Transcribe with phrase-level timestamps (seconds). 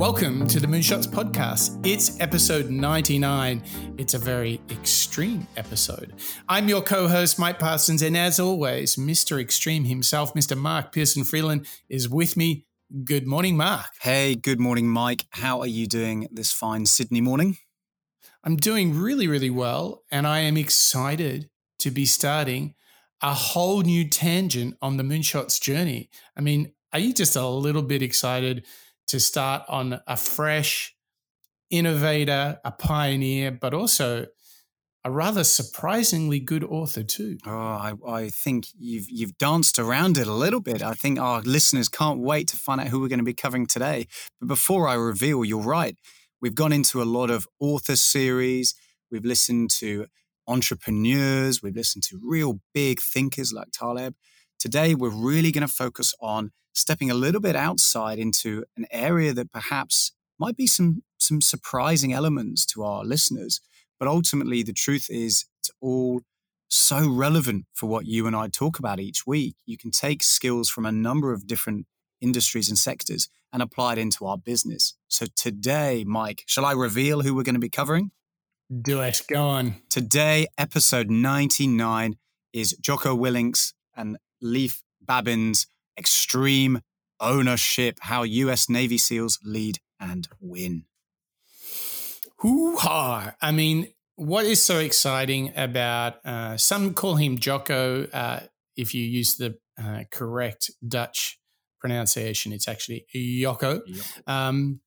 [0.00, 1.78] Welcome to the Moonshots podcast.
[1.86, 3.62] It's episode 99.
[3.98, 6.14] It's a very extreme episode.
[6.48, 9.38] I'm your co host, Mike Parsons, and as always, Mr.
[9.38, 10.56] Extreme himself, Mr.
[10.56, 12.64] Mark Pearson Freeland, is with me.
[13.04, 13.88] Good morning, Mark.
[14.00, 15.26] Hey, good morning, Mike.
[15.32, 17.58] How are you doing this fine Sydney morning?
[18.42, 22.74] I'm doing really, really well, and I am excited to be starting
[23.20, 26.08] a whole new tangent on the Moonshots journey.
[26.34, 28.64] I mean, are you just a little bit excited
[29.10, 30.94] to start on a fresh
[31.68, 34.26] innovator, a pioneer, but also
[35.04, 37.38] a rather surprisingly good author too.
[37.44, 40.82] Oh, I, I, think you've you've danced around it a little bit.
[40.82, 43.66] I think our listeners can't wait to find out who we're going to be covering
[43.66, 44.06] today.
[44.40, 45.96] But before I reveal, you're right.
[46.40, 48.74] We've gone into a lot of author series.
[49.10, 50.06] We've listened to
[50.46, 51.62] entrepreneurs.
[51.62, 54.14] We've listened to real big thinkers like Taleb.
[54.58, 59.32] Today, we're really going to focus on stepping a little bit outside into an area
[59.32, 63.60] that perhaps might be some some surprising elements to our listeners.
[63.98, 66.22] But ultimately, the truth is, it's all
[66.68, 69.56] so relevant for what you and I talk about each week.
[69.66, 71.86] You can take skills from a number of different
[72.20, 74.94] industries and sectors and apply it into our business.
[75.08, 78.12] So today, Mike, shall I reveal who we're going to be covering?
[78.70, 79.20] Do it.
[79.28, 79.76] Go on.
[79.88, 82.16] Today, episode 99
[82.52, 85.66] is Jocko Willink's and Leif Babin's
[86.00, 86.80] Extreme
[87.20, 90.84] Ownership How US Navy SEALs Lead and Win.
[92.38, 93.34] Hoo ha!
[93.42, 98.40] I mean, what is so exciting about uh, some call him Jocko uh,
[98.76, 101.38] if you use the uh, correct Dutch
[101.80, 103.82] pronunciation, it's actually Jocko.
[103.86, 104.04] Yep.
[104.26, 104.80] Um,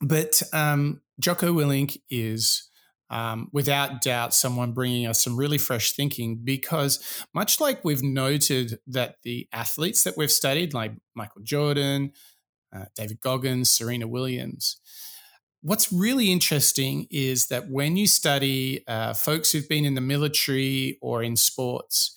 [0.00, 2.70] but um, Jocko Willink is
[3.10, 8.78] um, without doubt someone bringing us some really fresh thinking because much like we've noted
[8.86, 12.12] that the athletes that we've studied like michael jordan
[12.74, 14.80] uh, david goggins serena williams
[15.62, 20.98] what's really interesting is that when you study uh, folks who've been in the military
[21.00, 22.16] or in sports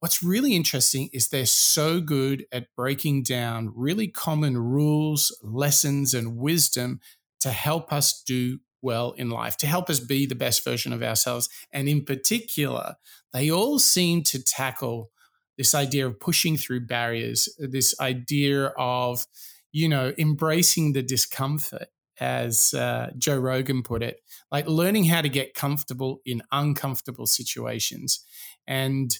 [0.00, 6.36] what's really interesting is they're so good at breaking down really common rules lessons and
[6.36, 7.00] wisdom
[7.38, 11.02] to help us do well in life, to help us be the best version of
[11.02, 11.48] ourselves.
[11.72, 12.96] And in particular,
[13.32, 15.10] they all seem to tackle
[15.56, 19.26] this idea of pushing through barriers, this idea of,
[19.70, 21.88] you know, embracing the discomfort,
[22.20, 24.20] as uh, Joe Rogan put it,
[24.50, 28.24] like learning how to get comfortable in uncomfortable situations.
[28.66, 29.18] And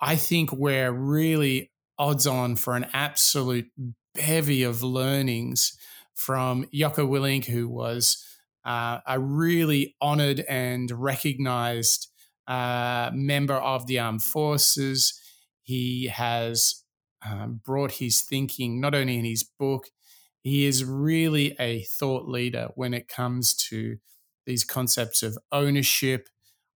[0.00, 3.70] I think we're really odds on for an absolute
[4.14, 5.76] bevy of learnings
[6.14, 8.24] from Jocko Willink, who was
[8.64, 12.08] uh, a really honored and recognized
[12.46, 15.18] uh, member of the armed forces.
[15.62, 16.82] He has
[17.24, 19.86] um, brought his thinking not only in his book,
[20.42, 23.98] he is really a thought leader when it comes to
[24.46, 26.28] these concepts of ownership,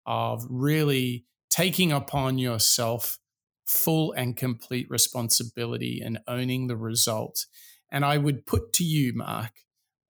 [0.06, 3.18] of really taking upon yourself
[3.66, 7.46] full and complete responsibility and owning the result.
[7.90, 9.52] And I would put to you, Mark,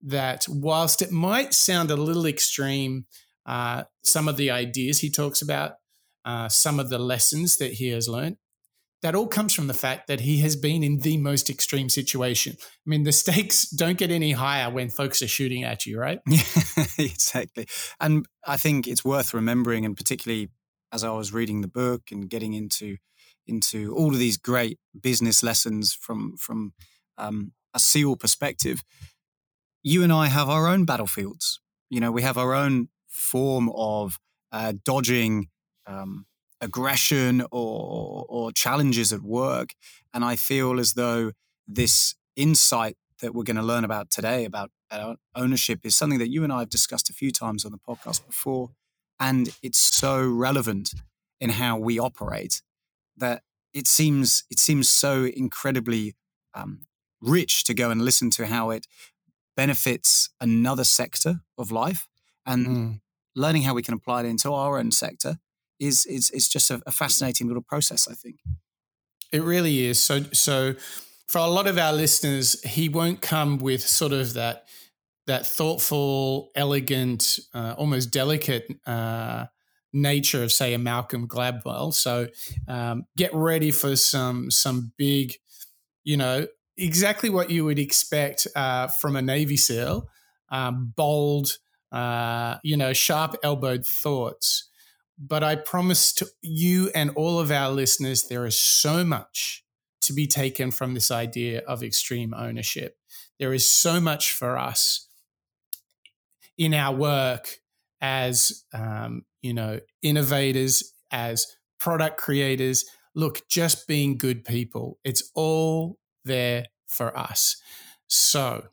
[0.05, 3.07] that whilst it might sound a little extreme,
[3.47, 5.73] uh, some of the ideas he talks about,
[6.25, 8.37] uh, some of the lessons that he has learned,
[9.03, 12.57] that all comes from the fact that he has been in the most extreme situation.
[12.61, 16.21] I mean, the stakes don't get any higher when folks are shooting at you, right?
[16.27, 17.67] Yeah, exactly.
[18.01, 20.49] And I think it's worth remembering, and particularly
[20.93, 22.97] as I was reading the book and getting into
[23.47, 26.73] into all of these great business lessons from from
[27.19, 28.81] um, a SEAL perspective,
[29.85, 31.61] you and I have our own battlefields.
[31.91, 34.19] You know, we have our own form of
[34.51, 35.49] uh, dodging
[35.87, 36.27] um,
[36.61, 39.75] aggression or, or challenges at work.
[40.13, 41.33] And I feel as though
[41.69, 46.31] this insight that we're going to learn about today about uh, ownership is something that
[46.31, 48.71] you and I have discussed a few times on the podcast before.
[49.21, 50.95] And it's so relevant
[51.41, 52.63] in how we operate
[53.17, 53.43] that
[53.73, 56.15] it seems it seems so incredibly
[56.55, 56.87] um,
[57.21, 58.87] rich to go and listen to how it
[59.57, 62.09] benefits another sector of life
[62.47, 63.01] and mm.
[63.35, 65.39] learning how we can apply it into our own sector
[65.81, 68.37] is is is just a, a, fascinating little process i think.
[69.33, 69.99] It really is.
[69.99, 70.75] So so
[71.27, 74.67] for a lot of our listeners he won't come with sort of that
[75.27, 79.47] that thoughtful elegant uh, almost delicate uh,
[79.93, 81.93] nature of say a malcolm gladwell.
[81.93, 82.29] So
[82.69, 85.35] um, get ready for some some big
[86.05, 90.09] you know exactly what you would expect uh, from a Navy SEAL
[90.51, 91.59] um, bold,
[91.93, 94.69] uh, you know, sharp elbowed thoughts.
[95.19, 99.65] But I promise to you and all of our listeners, there is so much
[100.03, 102.97] to be taken from this idea of extreme ownership.
[103.39, 105.09] there is so much for us
[106.57, 107.59] in our work
[108.01, 111.47] as um, you know innovators as
[111.79, 112.85] product creators
[113.15, 117.57] look just being good people it's all there for us
[118.07, 118.67] so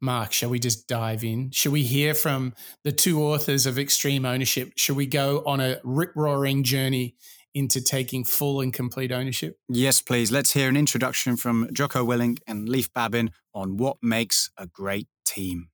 [0.00, 2.52] mark shall we just dive in shall we hear from
[2.84, 7.14] the two authors of extreme ownership shall we go on a rip roaring journey
[7.54, 10.32] into taking full and complete ownership Yes, please.
[10.32, 15.06] Let's hear an introduction from Jocko Willink and Leif Babin on what makes a great
[15.26, 15.68] team.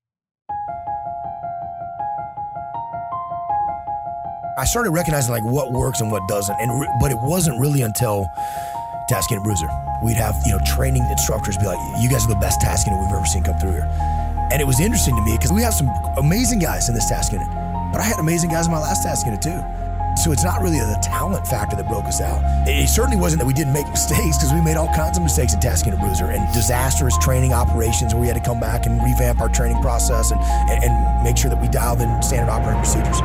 [4.58, 7.82] I started recognizing like what works and what doesn't, and re- but it wasn't really
[7.82, 8.26] until
[9.08, 9.68] Task Unit Bruiser.
[10.04, 13.00] We'd have you know training instructors be like, "You guys are the best task unit
[13.00, 13.88] we've ever seen come through here,"
[14.52, 15.88] and it was interesting to me because we have some
[16.18, 17.48] amazing guys in this task unit,
[17.92, 19.60] but I had amazing guys in my last task unit too.
[20.16, 22.42] So it's not really the talent factor that broke us out.
[22.66, 25.54] It certainly wasn't that we didn't make mistakes because we made all kinds of mistakes
[25.54, 29.00] in Task Unit Bruiser and disastrous training operations where we had to come back and
[29.00, 32.82] revamp our training process and, and, and make sure that we dialed in standard operating
[32.82, 33.20] procedures.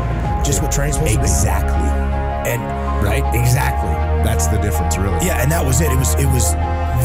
[0.45, 1.73] Just what training's supposed Exactly.
[1.73, 1.89] to be.
[1.89, 2.51] Exactly.
[2.53, 2.61] And
[3.03, 3.25] Right?
[3.33, 3.89] Exactly.
[4.23, 5.25] That's the difference, really.
[5.25, 5.91] yeah, and that was it.
[5.91, 6.55] It was it was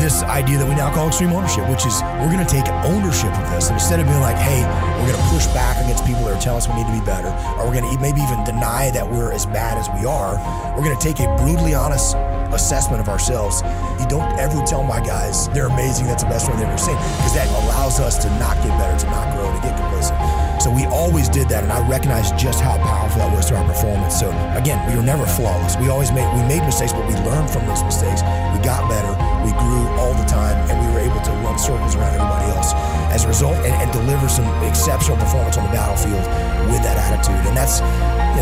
[0.00, 3.35] this idea that we now call extreme ownership, which is we're going to take ownership
[3.35, 3.69] of this.
[3.69, 4.62] And instead of being like, hey,
[5.03, 7.05] we're going to push back against people that are telling us we need to be
[7.05, 7.29] better,
[7.59, 10.38] or we're going to maybe even deny that we're as bad as we are,
[10.76, 12.15] we're going to take a brutally honest
[12.53, 13.62] assessment of ourselves.
[14.00, 16.97] You don't ever tell my guys they're amazing, that's the best one they've ever seen,
[16.97, 20.19] because that allows us to not get better, to not grow, to get complacent.
[20.59, 23.65] So we always did that, and I recognized just how powerful that was to our
[23.65, 24.19] performance.
[24.19, 25.79] So again, we were never flawless.
[25.79, 28.27] We always made we made mistakes, but we learned from those mistakes.
[28.50, 29.15] We got better.
[29.47, 32.75] We grew all the time, and we were able to run circles around everybody else
[33.15, 36.27] as a result, and, and deliver some exceptional performance on the battlefield
[36.75, 37.39] with that attitude.
[37.47, 37.79] And that's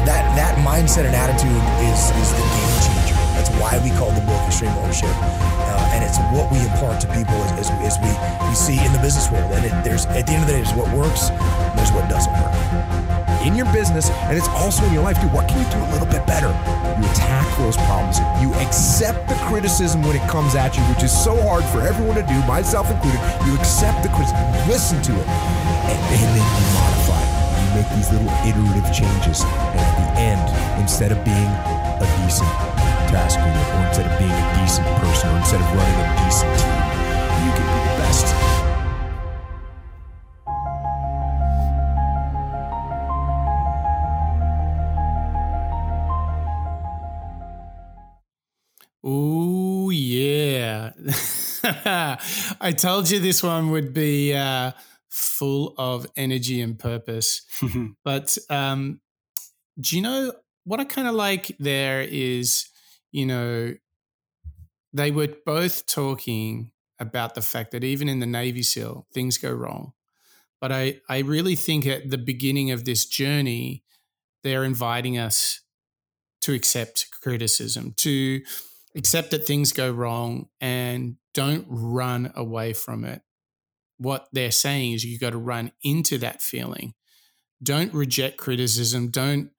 [0.08, 2.95] that that mindset and attitude is is the game changer.
[3.61, 5.08] Why we call the book Extreme Ownership.
[5.17, 8.12] Uh, and it's what we impart to people as, as, as we,
[8.49, 9.49] we see in the business world.
[9.53, 11.32] And it, there's at the end of the day, there's what works,
[11.76, 12.53] there's what doesn't work.
[13.44, 15.29] In your business, and it's also in your life too.
[15.32, 16.50] What can you do a little bit better?
[17.00, 18.19] You attack those problems.
[18.43, 22.17] You accept the criticism when it comes at you, which is so hard for everyone
[22.17, 23.20] to do, myself included.
[23.47, 26.44] You accept the criticism, listen to it, and, then you
[26.75, 27.32] modify it.
[27.61, 29.44] You make these little iterative changes.
[29.44, 30.44] And at the end,
[30.81, 31.53] instead of being
[32.00, 32.49] a decent
[33.08, 36.82] task or instead of being a decent person, or instead of running a decent team,
[37.44, 38.26] you can be the best.
[49.06, 50.91] Ooh, yeah.
[52.61, 54.73] I told you this one would be uh,
[55.08, 57.43] full of energy and purpose.
[58.05, 59.00] But um,
[59.81, 60.32] do you know
[60.64, 62.67] what I kind of like there is,
[63.16, 63.72] you know,
[64.92, 69.50] they were both talking about the fact that even in the Navy SEAL, things go
[69.50, 69.94] wrong.
[70.60, 73.84] But I, I really think at the beginning of this journey,
[74.44, 75.62] they're inviting us
[76.42, 78.42] to accept criticism, to
[78.94, 83.22] accept that things go wrong and don't run away from it.
[83.96, 86.92] What they're saying is you got to run into that feeling.
[87.62, 89.10] Don't reject criticism.
[89.10, 89.52] Don't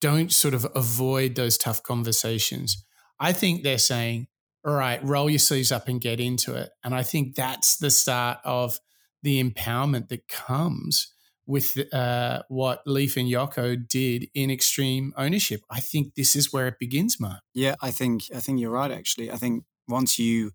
[0.00, 2.84] don't sort of avoid those tough conversations.
[3.20, 4.26] I think they're saying,
[4.66, 6.70] all right, roll your sleeves up and get into it.
[6.82, 8.78] And I think that's the start of
[9.22, 11.12] the empowerment that comes
[11.46, 15.62] with uh, what Leif and Yoko did in extreme ownership.
[15.70, 17.40] I think this is where it begins, Mark.
[17.54, 18.90] Yeah, I think I think you're right.
[18.90, 20.52] Actually, I think once you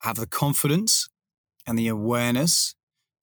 [0.00, 1.08] have the confidence
[1.66, 2.74] and the awareness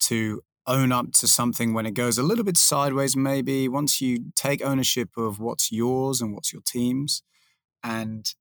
[0.01, 4.32] to own up to something when it goes a little bit sideways, maybe once you
[4.36, 7.24] take ownership of what's yours and what's your team's,
[7.84, 8.34] and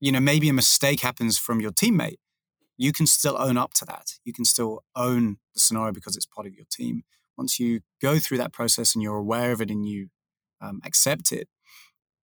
[0.00, 2.18] you know maybe a mistake happens from your teammate,
[2.76, 4.12] you can still own up to that.
[4.24, 7.02] You can still own the scenario because it's part of your team.
[7.36, 10.08] Once you go through that process and you're aware of it and you
[10.60, 11.48] um, accept it,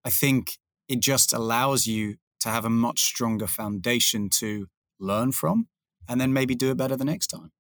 [0.04, 4.68] I think it just allows you to have a much stronger foundation to
[5.00, 5.68] learn from
[6.08, 7.52] and then maybe do it better the next time.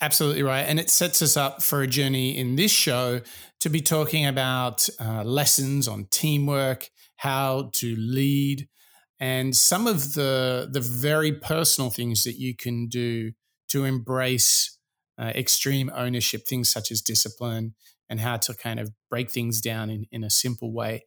[0.00, 0.62] Absolutely right.
[0.62, 3.20] And it sets us up for a journey in this show
[3.58, 8.68] to be talking about uh, lessons on teamwork, how to lead,
[9.20, 13.32] and some of the, the very personal things that you can do
[13.68, 14.78] to embrace
[15.18, 17.74] uh, extreme ownership, things such as discipline
[18.08, 21.04] and how to kind of break things down in, in a simple way.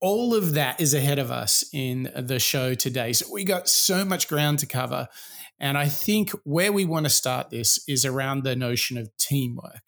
[0.00, 3.12] All of that is ahead of us in the show today.
[3.12, 5.08] So we got so much ground to cover.
[5.60, 9.82] And I think where we want to start this is around the notion of teamwork.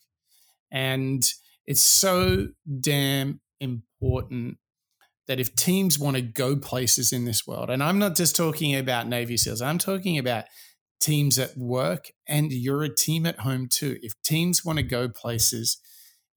[0.70, 1.26] And
[1.66, 2.48] it's so
[2.80, 4.58] damn important
[5.26, 8.74] that if teams want to go places in this world, and I'm not just talking
[8.74, 10.44] about Navy SEALs, I'm talking about
[11.00, 13.98] teams at work and you're a team at home too.
[14.02, 15.78] If teams want to go places,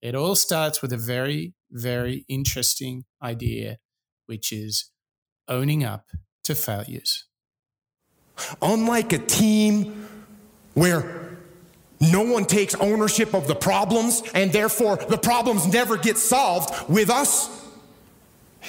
[0.02, 3.78] it all starts with a very, very interesting idea,
[4.26, 4.90] which is
[5.48, 6.06] owning up
[6.44, 7.26] to failures.
[8.62, 10.08] Unlike a team
[10.74, 11.36] where
[12.00, 17.10] no one takes ownership of the problems and therefore the problems never get solved with
[17.10, 17.50] us.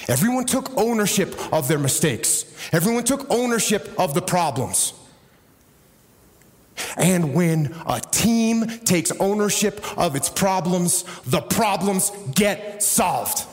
[0.07, 2.45] Everyone took ownership of their mistakes.
[2.71, 4.93] Everyone took ownership of the problems.
[6.98, 13.45] And when a team takes ownership of its problems, the problems get solved.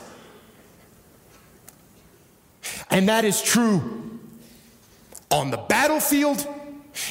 [2.89, 4.19] And that is true
[5.31, 6.45] on the battlefield,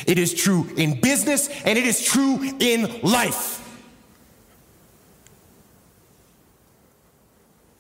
[0.07, 3.55] it is true in business, and it is true in life.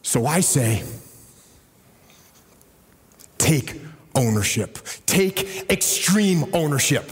[0.02, 0.84] So I say,
[3.38, 3.80] take
[4.14, 7.10] ownership, take extreme ownership.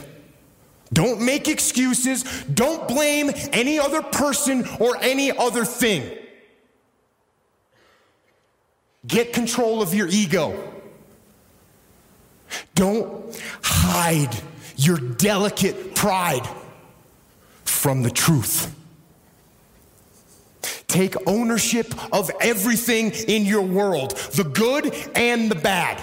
[0.93, 2.23] Don't make excuses.
[2.45, 6.17] Don't blame any other person or any other thing.
[9.07, 10.73] Get control of your ego.
[12.75, 14.35] Don't hide
[14.77, 16.49] your delicate pride
[17.65, 18.75] from the truth.
[20.87, 26.03] Take ownership of everything in your world, the good and the bad.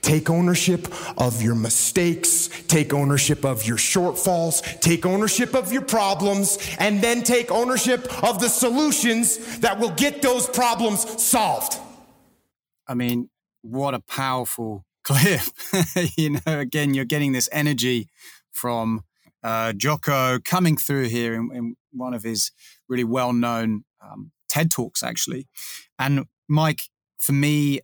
[0.00, 6.58] Take ownership of your mistakes, take ownership of your shortfalls, take ownership of your problems,
[6.78, 11.78] and then take ownership of the solutions that will get those problems solved.
[12.86, 13.30] I mean,
[13.62, 15.42] what a powerful clip.
[16.16, 18.08] you know, again, you're getting this energy
[18.50, 19.02] from
[19.42, 22.52] uh, Jocko coming through here in, in, one of his
[22.88, 25.46] really well known um, TED Talks, actually.
[25.98, 26.84] And Mike,
[27.18, 27.80] for me,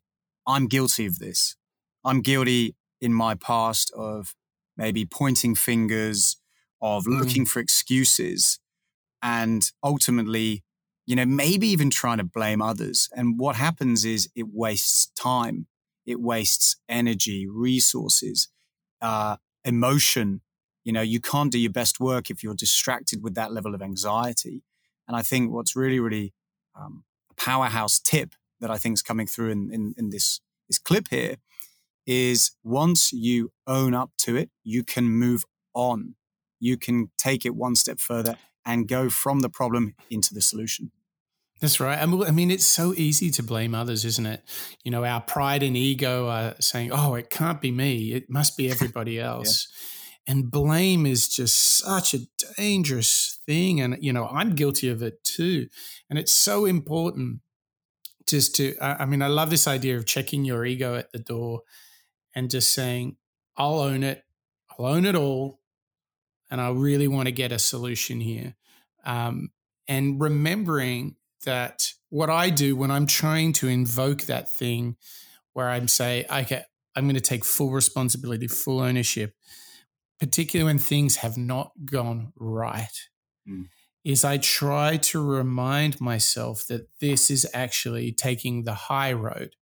[0.46, 1.56] I'm guilty of this.
[2.04, 4.34] I'm guilty in my past of
[4.76, 6.36] maybe pointing fingers,
[6.80, 7.18] of mm.
[7.18, 8.60] looking for excuses,
[9.22, 10.62] and ultimately,
[11.06, 13.08] you know, maybe even trying to blame others.
[13.14, 15.66] And what happens is it wastes time,
[16.06, 18.48] it wastes energy, resources,
[19.02, 20.40] uh, emotion.
[20.84, 23.82] You know, you can't do your best work if you're distracted with that level of
[23.82, 24.62] anxiety.
[25.06, 26.32] And I think what's really, really
[26.78, 30.78] um, a powerhouse tip that I think is coming through in, in, in this, this
[30.78, 31.36] clip here
[32.08, 36.14] is once you own up to it, you can move on.
[36.58, 40.90] You can take it one step further and go from the problem into the solution.
[41.60, 41.98] That's right.
[42.00, 44.42] I mean, it's so easy to blame others, isn't it?
[44.84, 48.14] You know, our pride and ego are saying, oh, it can't be me.
[48.14, 49.68] It must be everybody else.
[49.68, 50.32] yeah.
[50.34, 52.20] And blame is just such a
[52.56, 53.80] dangerous thing.
[53.80, 55.68] And, you know, I'm guilty of it too.
[56.08, 57.40] And it's so important
[58.26, 61.62] just to, I mean, I love this idea of checking your ego at the door
[62.38, 63.16] and just saying,
[63.56, 64.24] I'll own it,
[64.70, 65.60] I'll own it all,
[66.48, 68.54] and I really want to get a solution here.
[69.04, 69.50] Um,
[69.88, 74.96] and remembering that what I do when I'm trying to invoke that thing
[75.52, 76.62] where I'm say, okay,
[76.94, 79.34] I'm going to take full responsibility, full ownership,
[80.20, 83.08] particularly when things have not gone right,
[83.48, 83.66] mm.
[84.04, 89.56] is I try to remind myself that this is actually taking the high road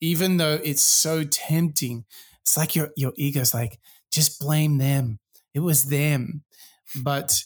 [0.00, 2.04] even though it's so tempting.
[2.42, 3.78] It's like your your ego's like,
[4.10, 5.18] just blame them.
[5.54, 6.44] It was them.
[7.02, 7.42] But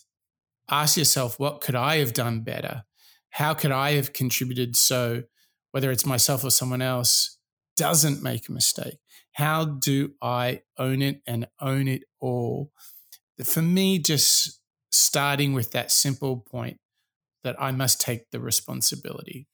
[0.70, 2.84] ask yourself, what could I have done better?
[3.30, 5.24] How could I have contributed so
[5.70, 7.38] whether it's myself or someone else
[7.76, 8.98] doesn't make a mistake?
[9.32, 12.70] How do I own it and own it all?
[13.42, 16.78] For me, just starting with that simple point
[17.42, 19.48] that I must take the responsibility.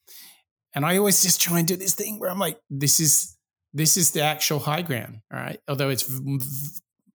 [0.74, 3.36] And I always just try and do this thing where I'm like, this is
[3.74, 5.60] this is the actual high ground, all right?
[5.68, 6.40] Although it's v-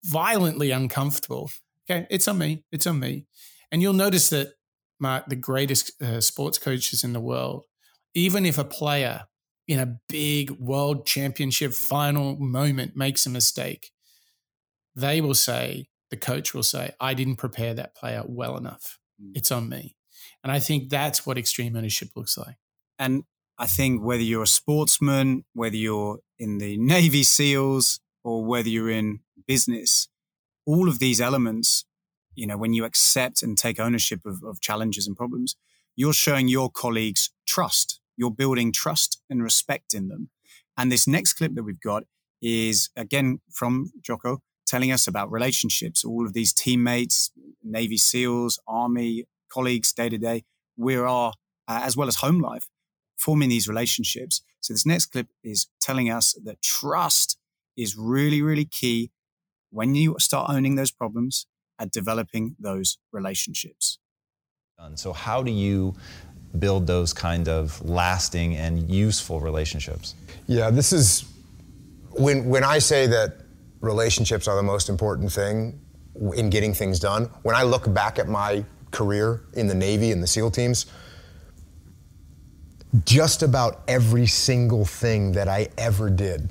[0.05, 1.49] violently uncomfortable.
[1.89, 2.63] Okay, it's on me.
[2.71, 3.25] It's on me.
[3.71, 4.53] And you'll notice that
[4.99, 7.65] my, the greatest uh, sports coaches in the world,
[8.13, 9.25] even if a player
[9.67, 13.91] in a big world championship final moment makes a mistake,
[14.95, 18.99] they will say, the coach will say, I didn't prepare that player well enough.
[19.21, 19.31] Mm.
[19.35, 19.95] It's on me.
[20.43, 22.57] And I think that's what extreme ownership looks like.
[22.99, 23.23] And
[23.57, 28.89] I think whether you're a sportsman, whether you're in the Navy SEALs, or whether you're
[28.89, 30.07] in business,
[30.65, 31.85] all of these elements,
[32.35, 35.55] you know, when you accept and take ownership of, of challenges and problems,
[35.95, 37.99] you're showing your colleagues trust.
[38.15, 40.29] You're building trust and respect in them.
[40.77, 42.03] And this next clip that we've got
[42.41, 47.31] is again from Jocko telling us about relationships, all of these teammates,
[47.63, 50.43] Navy SEALs, Army, colleagues day to day.
[50.77, 51.33] We are,
[51.67, 52.67] uh, as well as home life,
[53.23, 54.41] forming these relationships.
[54.61, 57.37] So this next clip is telling us that trust
[57.75, 59.11] is really, really key
[59.71, 61.47] when you start owning those problems,
[61.79, 63.99] at developing those relationships.
[64.95, 65.95] So, how do you
[66.59, 70.15] build those kind of lasting and useful relationships?
[70.47, 71.23] Yeah, this is
[72.11, 73.37] when when I say that
[73.79, 75.79] relationships are the most important thing
[76.35, 77.29] in getting things done.
[77.43, 80.85] When I look back at my career in the Navy and the SEAL teams,
[83.05, 86.49] just about every single thing that I ever did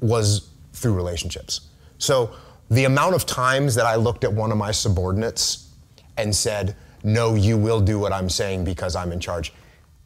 [0.00, 1.62] was through relationships.
[1.98, 2.30] So
[2.70, 5.70] the amount of times that I looked at one of my subordinates
[6.16, 9.52] and said, No, you will do what I'm saying because I'm in charge.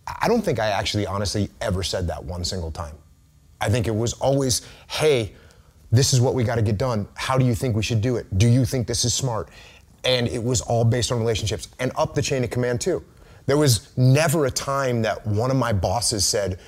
[0.07, 2.95] I don't think I actually honestly ever said that one single time.
[3.61, 5.33] I think it was always, Hey,
[5.91, 7.09] this is what we got to get done.
[7.15, 8.39] How do you think we should do it?
[8.39, 9.49] Do you think this is smart?
[10.05, 13.05] And it was all based on relationships and up the chain of command, too.
[13.47, 16.59] There was never a time that one of my bosses said,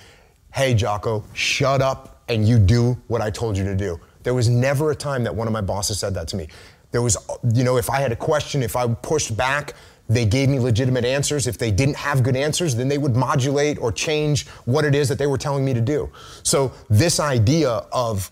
[0.52, 4.00] Hey, Jocko, shut up and you do what I told you to do.
[4.22, 6.48] There was never a time that one of my bosses said that to me.
[6.90, 7.16] There was,
[7.52, 9.74] you know, if I had a question, if I pushed back,
[10.08, 11.46] they gave me legitimate answers.
[11.46, 15.08] If they didn't have good answers, then they would modulate or change what it is
[15.08, 16.10] that they were telling me to do.
[16.42, 18.30] So this idea of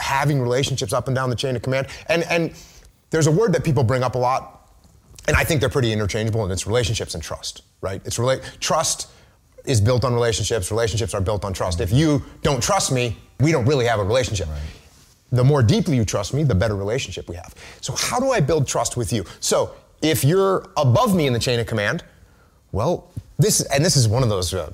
[0.00, 2.52] having relationships up and down the chain of command, and and
[3.10, 4.59] there's a word that people bring up a lot,
[5.30, 8.02] and I think they're pretty interchangeable, and it's relationships and trust, right?
[8.04, 9.08] It's relate trust
[9.64, 10.72] is built on relationships.
[10.72, 11.80] Relationships are built on trust.
[11.80, 14.48] If you don't trust me, we don't really have a relationship.
[14.48, 14.58] Right.
[15.30, 17.54] The more deeply you trust me, the better relationship we have.
[17.80, 19.24] So how do I build trust with you?
[19.38, 19.72] So
[20.02, 22.02] if you're above me in the chain of command,
[22.72, 24.72] well, this and this is one of those uh,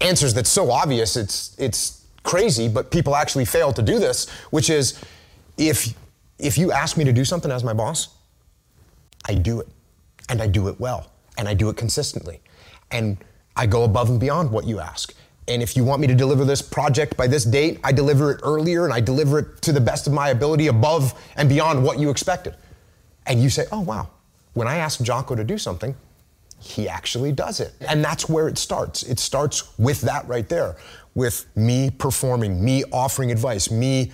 [0.00, 4.70] answers that's so obvious it's it's crazy, but people actually fail to do this, which
[4.70, 4.98] is
[5.58, 5.92] if
[6.38, 8.08] if you ask me to do something as my boss,
[9.28, 9.68] I do it.
[10.28, 11.10] And I do it well.
[11.36, 12.40] And I do it consistently.
[12.90, 13.18] And
[13.56, 15.14] I go above and beyond what you ask.
[15.46, 18.40] And if you want me to deliver this project by this date, I deliver it
[18.42, 21.98] earlier and I deliver it to the best of my ability above and beyond what
[21.98, 22.54] you expected.
[23.26, 24.10] And you say, oh, wow,
[24.52, 25.94] when I ask Jocko to do something,
[26.60, 27.72] he actually does it.
[27.88, 29.02] And that's where it starts.
[29.04, 30.76] It starts with that right there,
[31.14, 34.12] with me performing, me offering advice, me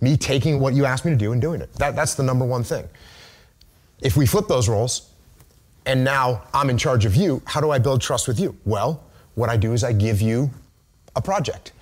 [0.00, 1.70] me taking what you asked me to do and doing it.
[1.74, 2.88] That, that's the number one thing.
[4.02, 5.10] If we flip those roles,
[5.86, 8.56] and now I'm in charge of you, how do I build trust with you?
[8.64, 9.02] Well,
[9.34, 10.50] what I do is I give you
[11.16, 11.72] a project.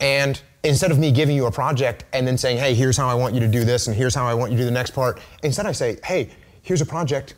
[0.00, 3.14] And instead of me giving you a project and then saying, hey, here's how I
[3.14, 4.92] want you to do this and here's how I want you to do the next
[4.92, 6.30] part, instead I say, hey,
[6.62, 7.34] here's a project.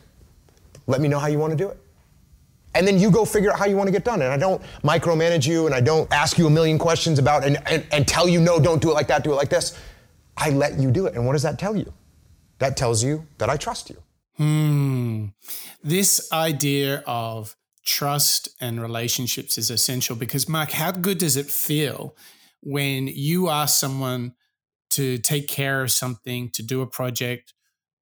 [0.87, 1.77] Let me know how you want to do it.
[2.73, 4.21] And then you go figure out how you want to get done.
[4.21, 7.57] And I don't micromanage you and I don't ask you a million questions about and,
[7.67, 9.77] and, and tell you, no, don't do it like that, do it like this.
[10.37, 11.15] I let you do it.
[11.15, 11.91] And what does that tell you?
[12.59, 13.97] That tells you that I trust you.
[14.37, 15.25] Hmm.
[15.83, 22.15] This idea of trust and relationships is essential because, Mark, how good does it feel
[22.61, 24.33] when you ask someone
[24.91, 27.53] to take care of something, to do a project,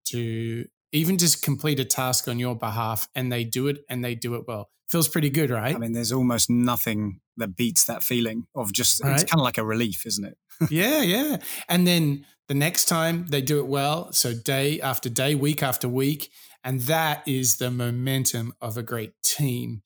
[0.06, 4.16] to even just complete a task on your behalf and they do it and they
[4.16, 4.70] do it well?
[4.90, 5.76] Feels pretty good, right?
[5.76, 9.14] I mean, there's almost nothing that beats that feeling of just, right?
[9.14, 10.38] it's kind of like a relief, isn't it?
[10.70, 11.38] yeah, yeah.
[11.68, 15.88] And then the next time they do it well, so day after day, week after
[15.88, 16.32] week,
[16.64, 19.82] and that is the momentum of a great team.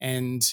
[0.00, 0.46] And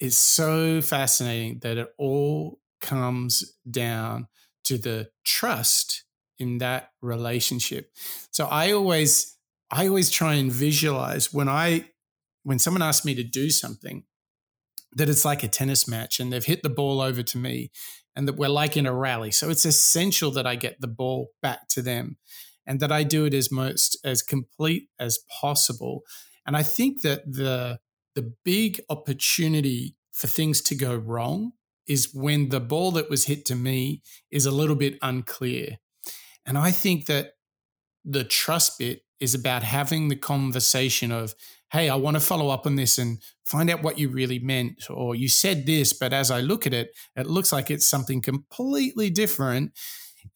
[0.00, 4.26] it's so fascinating that it all comes down
[4.64, 6.04] to the trust
[6.38, 7.90] in that relationship.
[8.30, 9.36] So I always
[9.70, 11.90] I always try and visualize when I
[12.42, 14.04] when someone asks me to do something
[14.94, 17.70] that it's like a tennis match and they've hit the ball over to me
[18.14, 19.30] and that we're like in a rally.
[19.30, 22.16] So it's essential that I get the ball back to them
[22.66, 26.02] and that I do it as most as complete as possible.
[26.46, 27.78] And I think that the
[28.14, 31.52] the big opportunity for things to go wrong
[31.86, 35.78] is when the ball that was hit to me is a little bit unclear.
[36.44, 37.32] And I think that
[38.04, 41.32] the trust bit is about having the conversation of,
[41.70, 44.90] hey, I want to follow up on this and find out what you really meant.
[44.90, 48.20] Or you said this, but as I look at it, it looks like it's something
[48.20, 49.78] completely different.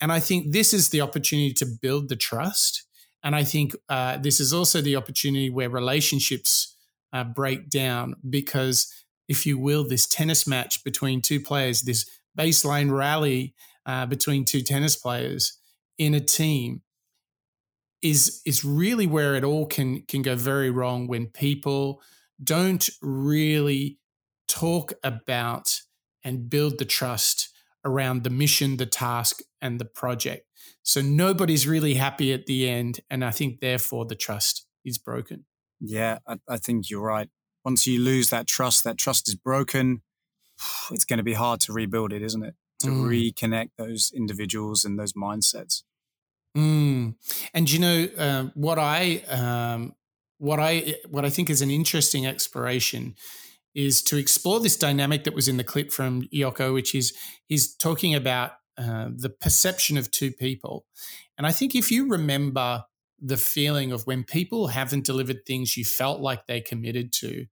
[0.01, 2.85] And I think this is the opportunity to build the trust.
[3.25, 6.77] And I think uh, this is also the opportunity where relationships
[7.12, 8.92] uh, break down because,
[9.29, 13.53] if you will, this tennis match between two players, this baseline rally
[13.85, 15.59] uh, between two tennis players
[15.99, 16.83] in a team
[18.10, 22.02] is is really where it all can can go very wrong when people
[22.42, 23.98] don't really
[24.48, 25.80] talk about
[26.22, 27.50] and build the trust
[27.84, 30.46] around the mission, the task, and the project.
[30.82, 33.00] So nobody's really happy at the end.
[33.08, 35.46] And I think, therefore, the trust is broken.
[35.80, 37.28] Yeah, I, I think you're right.
[37.64, 40.02] Once you lose that trust, that trust is broken.
[40.90, 42.54] It's going to be hard to rebuild it, isn't it?
[42.80, 43.06] to mm.
[43.06, 45.82] reconnect those individuals and those mindsets.
[46.56, 47.14] Mm.
[47.52, 49.94] And you know uh, what I um,
[50.38, 53.14] what I what I think is an interesting exploration
[53.74, 57.12] is to explore this dynamic that was in the clip from Jocko, which is
[57.46, 60.86] he's talking about uh, the perception of two people,
[61.36, 62.84] and I think if you remember
[63.20, 67.46] the feeling of when people haven't delivered things you felt like they committed to,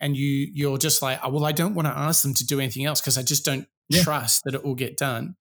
[0.00, 2.58] and you you're just like, oh, well, I don't want to ask them to do
[2.58, 4.02] anything else because I just don't yeah.
[4.02, 5.36] trust that it will get done.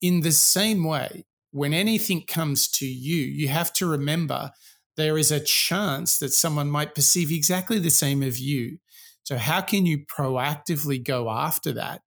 [0.00, 4.52] In the same way, when anything comes to you, you have to remember
[4.96, 8.78] there is a chance that someone might perceive exactly the same of you.
[9.22, 12.02] So, how can you proactively go after that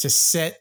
[0.00, 0.58] to set,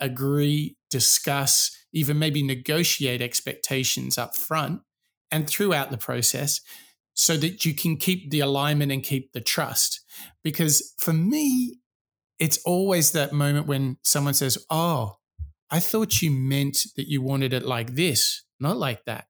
[0.00, 4.82] agree, discuss, even maybe negotiate expectations up front
[5.30, 6.60] and throughout the process
[7.14, 10.02] so that you can keep the alignment and keep the trust?
[10.44, 11.80] Because for me,
[12.38, 15.16] it's always that moment when someone says, Oh,
[15.70, 19.26] I thought you meant that you wanted it like this, not like that.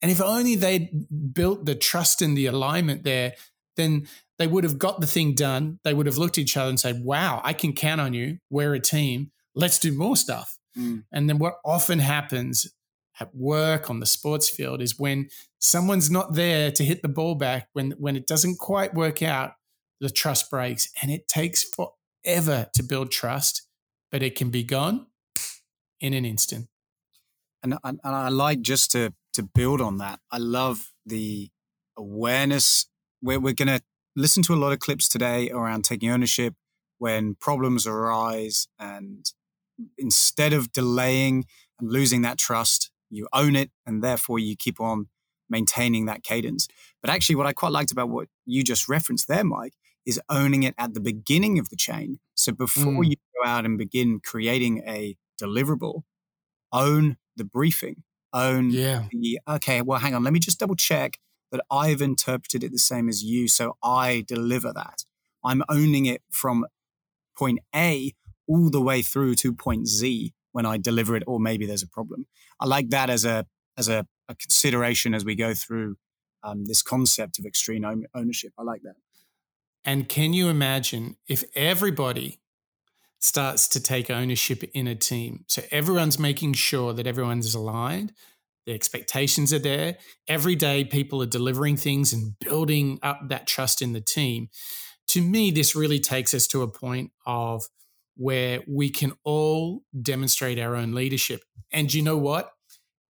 [0.00, 3.34] And if only they'd built the trust and the alignment there,
[3.76, 4.06] then
[4.38, 5.80] they would have got the thing done.
[5.82, 8.38] They would have looked at each other and said, Wow, I can count on you.
[8.50, 9.32] We're a team.
[9.54, 10.56] Let's do more stuff.
[10.76, 11.04] Mm.
[11.12, 12.72] And then what often happens
[13.18, 17.34] at work on the sports field is when someone's not there to hit the ball
[17.34, 19.54] back, when, when it doesn't quite work out,
[20.00, 20.88] the trust breaks.
[21.02, 23.62] And it takes forever to build trust,
[24.12, 25.06] but it can be gone
[26.00, 26.68] in an instant.
[27.62, 31.48] And, and I like just to to build on that, I love the
[31.96, 32.86] awareness.
[33.22, 33.80] We're, we're going to
[34.16, 36.54] listen to a lot of clips today around taking ownership
[36.98, 38.66] when problems arise.
[38.80, 39.24] And
[39.96, 41.44] instead of delaying
[41.78, 45.06] and losing that trust, you own it and therefore you keep on
[45.48, 46.66] maintaining that cadence.
[47.00, 50.64] But actually, what I quite liked about what you just referenced there, Mike, is owning
[50.64, 52.18] it at the beginning of the chain.
[52.34, 53.10] So before mm.
[53.10, 56.02] you go out and begin creating a deliverable,
[56.72, 59.04] own the briefing own yeah.
[59.10, 61.18] the, okay, well, hang on, let me just double check
[61.50, 63.48] that I've interpreted it the same as you.
[63.48, 65.04] So I deliver that.
[65.44, 66.66] I'm owning it from
[67.36, 68.12] point A
[68.46, 71.88] all the way through to point Z when I deliver it, or maybe there's a
[71.88, 72.26] problem.
[72.60, 73.46] I like that as a
[73.76, 75.96] as a, a consideration as we go through
[76.42, 78.52] um, this concept of extreme ownership.
[78.58, 78.96] I like that.
[79.84, 82.40] And can you imagine if everybody
[83.20, 85.44] starts to take ownership in a team.
[85.48, 88.12] So everyone's making sure that everyone's aligned,
[88.68, 89.96] the expectations are there.
[90.28, 94.50] Every day, people are delivering things and building up that trust in the team.
[95.08, 97.64] To me, this really takes us to a point of
[98.16, 101.44] where we can all demonstrate our own leadership.
[101.72, 102.52] And you know what?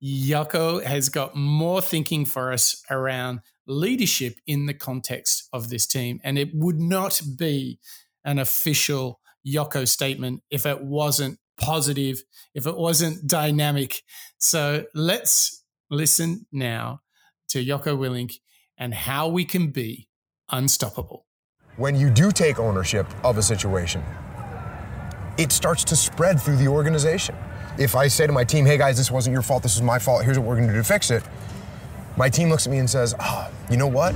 [0.01, 6.21] Jocko has got more thinking for us around leadership in the context of this team.
[6.23, 7.81] And it would not be
[8.25, 12.23] an official Jocko statement if it wasn't positive,
[12.55, 14.03] if it wasn't dynamic.
[14.39, 17.01] So let's listen now
[17.49, 18.35] to Yoko Willink
[18.77, 20.09] and how we can be
[20.51, 21.27] unstoppable.
[21.77, 24.03] When you do take ownership of a situation,
[25.37, 27.37] it starts to spread through the organization.
[27.79, 29.99] If I say to my team, hey guys, this wasn't your fault, this is my
[29.99, 31.23] fault, here's what we're gonna do to fix it,
[32.17, 34.15] my team looks at me and says, oh, you know what?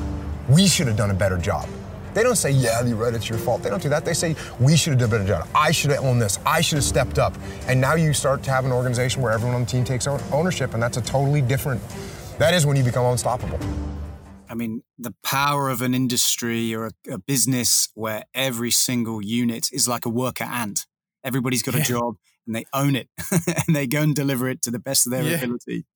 [0.49, 1.69] We should have done a better job.
[2.15, 3.63] They don't say, yeah, you're right, it's your fault.
[3.63, 4.05] They don't do that.
[4.05, 5.49] They say, we should have done a better job.
[5.55, 6.39] I should have owned this.
[6.45, 7.35] I should have stepped up.
[7.67, 10.75] And now you start to have an organization where everyone on the team takes ownership,
[10.75, 11.81] and that's a totally different,
[12.39, 13.59] that is when you become unstoppable.
[14.49, 19.71] I mean, the power of an industry or a, a business where every single unit
[19.73, 20.87] is like a worker ant.
[21.25, 23.09] Everybody's got a job and they own it
[23.67, 25.37] and they go and deliver it to the best of their yeah.
[25.37, 25.87] ability.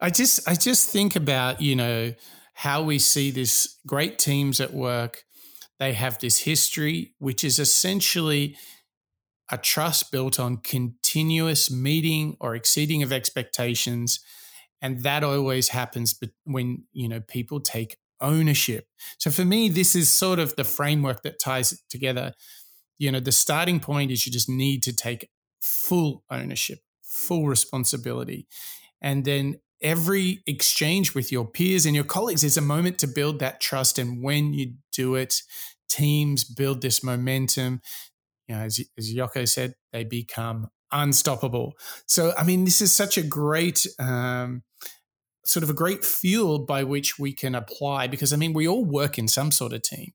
[0.00, 2.12] I just I just think about, you know,
[2.54, 5.24] how we see this great teams at work.
[5.78, 8.56] They have this history, which is essentially
[9.50, 14.20] a trust built on continuous meeting or exceeding of expectations.
[14.80, 18.86] And that always happens when, you know, people take ownership.
[19.18, 22.34] So for me, this is sort of the framework that ties it together.
[22.98, 25.28] You know, the starting point is you just need to take
[25.60, 28.46] full ownership, full responsibility.
[29.00, 33.38] And then every exchange with your peers and your colleagues is a moment to build
[33.40, 33.98] that trust.
[33.98, 35.42] And when you do it,
[35.88, 37.80] teams build this momentum.
[38.48, 41.74] You know, as, as Jocko said, they become unstoppable.
[42.06, 44.62] So, I mean, this is such a great, um,
[45.44, 48.84] sort of a great fuel by which we can apply because, I mean, we all
[48.84, 50.12] work in some sort of team.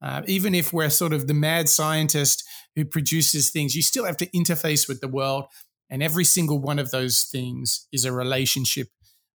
[0.00, 2.44] Uh, even if we're sort of the mad scientist
[2.76, 5.46] who produces things, you still have to interface with the world.
[5.90, 8.88] And every single one of those things is a relationship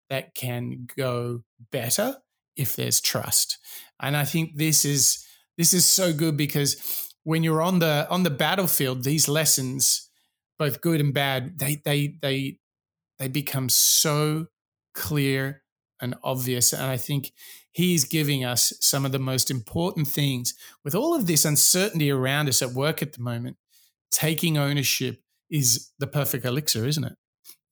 [0.09, 2.17] that can go better
[2.55, 3.57] if there's trust.
[3.99, 5.25] And I think this is
[5.57, 10.09] this is so good because when you're on the on the battlefield, these lessons
[10.59, 12.59] both good and bad, they they they
[13.19, 14.47] they become so
[14.93, 15.63] clear
[16.01, 16.73] and obvious.
[16.73, 17.31] And I think
[17.71, 22.49] he's giving us some of the most important things with all of this uncertainty around
[22.49, 23.57] us at work at the moment.
[24.11, 27.13] Taking ownership is the perfect elixir, isn't it?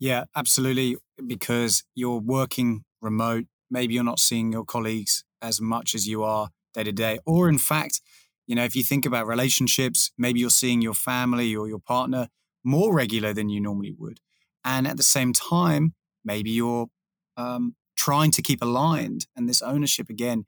[0.01, 0.97] Yeah, absolutely.
[1.27, 6.49] Because you're working remote, maybe you're not seeing your colleagues as much as you are
[6.73, 7.19] day to day.
[7.23, 8.01] Or, in fact,
[8.47, 12.29] you know, if you think about relationships, maybe you're seeing your family or your partner
[12.63, 14.19] more regular than you normally would.
[14.65, 15.93] And at the same time,
[16.25, 16.87] maybe you're
[17.37, 19.27] um, trying to keep aligned.
[19.35, 20.45] And this ownership, again,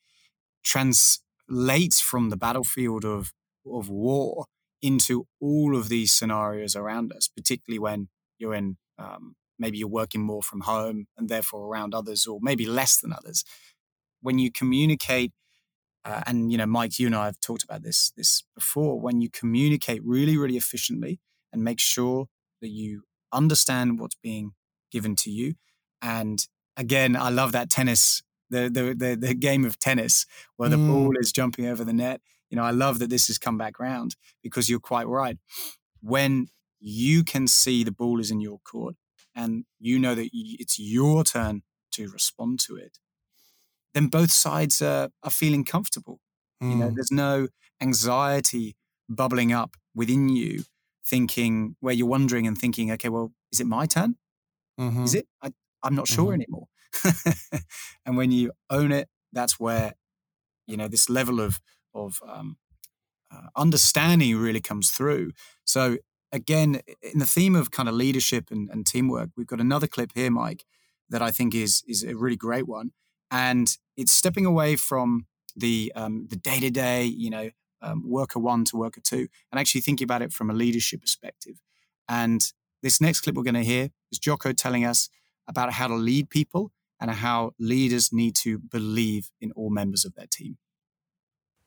[0.64, 3.34] translates from the battlefield of,
[3.72, 4.46] of war
[4.82, 10.22] into all of these scenarios around us, particularly when you're in um, maybe you're working
[10.22, 13.44] more from home and therefore around others, or maybe less than others.
[14.22, 15.32] When you communicate,
[16.06, 19.00] uh, and you know, Mike, you and I have talked about this this before.
[19.00, 21.20] When you communicate really, really efficiently
[21.52, 22.28] and make sure
[22.62, 24.54] that you understand what's being
[24.92, 25.56] given to you,
[26.02, 26.46] and
[26.78, 30.26] again, I love that tennis, the the the, the game of tennis
[30.58, 30.88] where the mm.
[30.88, 32.22] ball is jumping over the net.
[32.50, 35.38] You know, I love that this has come back round because you're quite right.
[36.02, 36.48] When
[36.80, 38.96] you can see the ball is in your court
[39.36, 43.00] and you know that it's your turn to respond to it,
[43.94, 46.20] then both sides are, are feeling comfortable.
[46.62, 46.72] Mm.
[46.72, 46.96] You know, hmm.
[46.96, 47.48] there's no
[47.82, 48.76] anxiety
[49.10, 50.64] bubbling up within you,
[51.06, 54.16] thinking where you're wondering and thinking, okay, well, is it my turn?
[54.80, 55.04] Mm-hmm.
[55.04, 55.28] Is it?
[55.42, 55.52] I,
[55.84, 56.42] I'm not sure mm-hmm.
[56.42, 56.68] anymore.
[58.06, 59.94] and when you own it, that's where
[60.68, 61.60] you know this level of
[61.94, 62.58] of um,
[63.32, 65.32] uh, understanding really comes through.
[65.66, 65.98] So
[66.34, 70.12] again, in the theme of kind of leadership and, and teamwork, we've got another clip
[70.16, 70.66] here, Mike,
[71.10, 72.92] that I think is is a really great one,
[73.32, 78.40] and it's stepping away from the um, the day to day, you know, um, worker
[78.40, 81.62] one to worker two, and actually thinking about it from a leadership perspective.
[82.10, 85.10] And this next clip we're going to hear is Jocko telling us
[85.48, 90.16] about how to lead people and how leaders need to believe in all members of
[90.16, 90.58] their team.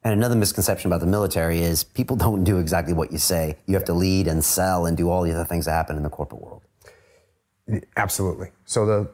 [0.07, 3.57] And another misconception about the military is people don't do exactly what you say.
[3.67, 6.05] You have to lead and sell and do all the other things that happen in
[6.05, 6.63] the corporate world.
[7.97, 8.53] Absolutely.
[8.67, 9.11] So the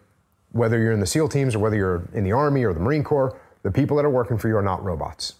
[0.51, 3.03] whether you're in the SEAL teams or whether you're in the Army or the Marine
[3.03, 5.37] Corps, the people that are working for you are not robots.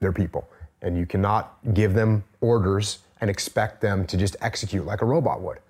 [0.00, 0.46] They're people.
[0.82, 5.40] And you cannot give them orders and expect them to just execute like a robot
[5.40, 5.60] would.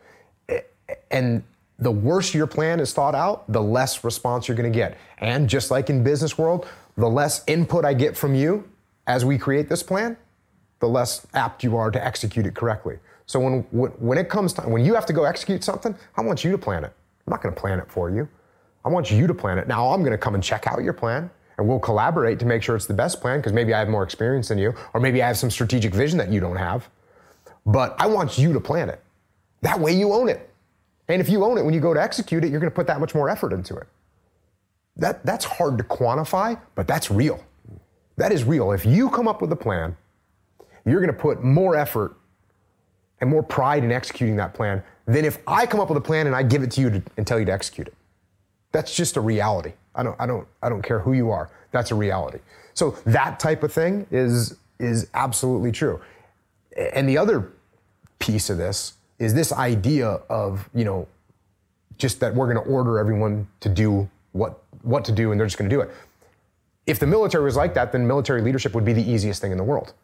[1.13, 1.45] And
[1.79, 4.99] the worse your plan is thought out, the less response you're going to get.
[5.19, 8.69] And just like in business world, the less input I get from you
[9.07, 10.17] as we create this plan,
[10.81, 12.99] the less apt you are to execute it correctly.
[13.27, 16.45] So when when it comes time when you have to go execute something, I want
[16.45, 16.93] you to plan it.
[17.27, 18.29] I'm not going to plan it for you.
[18.85, 19.67] I want you to plan it.
[19.67, 22.63] Now I'm going to come and check out your plan and we'll collaborate to make
[22.63, 25.23] sure it's the best plan because maybe I have more experience than you or maybe
[25.23, 26.89] I have some strategic vision that you don't have.
[27.65, 29.01] But I want you to plan it.
[29.63, 30.51] That way you own it.
[31.09, 32.87] And if you own it, when you go to execute it, you're going to put
[32.89, 33.87] that much more effort into it.
[34.97, 37.43] That, that's hard to quantify, but that's real.
[38.17, 38.73] That is real.
[38.73, 39.97] If you come up with a plan,
[40.85, 42.17] you're going to put more effort
[43.21, 46.27] and more pride in executing that plan than if I come up with a plan
[46.27, 47.95] and I give it to you to, and tell you to execute it.
[48.73, 49.73] That's just a reality.
[49.95, 51.51] I don't, I don't, I don't care who you are.
[51.71, 52.39] That's a reality.
[52.75, 56.01] So that type of thing is is absolutely true.
[56.93, 57.53] And the other
[58.19, 61.07] piece of this is this idea of, you know,
[61.97, 65.47] just that we're going to order everyone to do what what to do and they're
[65.47, 65.91] just going to do it.
[66.87, 69.59] If the military was like that, then military leadership would be the easiest thing in
[69.59, 69.95] the world.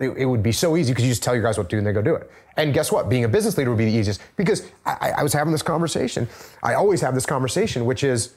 [0.00, 1.78] It, it would be so easy because you just tell your guys what to do
[1.78, 2.28] and they go do it.
[2.56, 3.08] And guess what?
[3.08, 6.28] Being a business leader would be the easiest because I, I was having this conversation.
[6.62, 8.34] I always have this conversation, which is,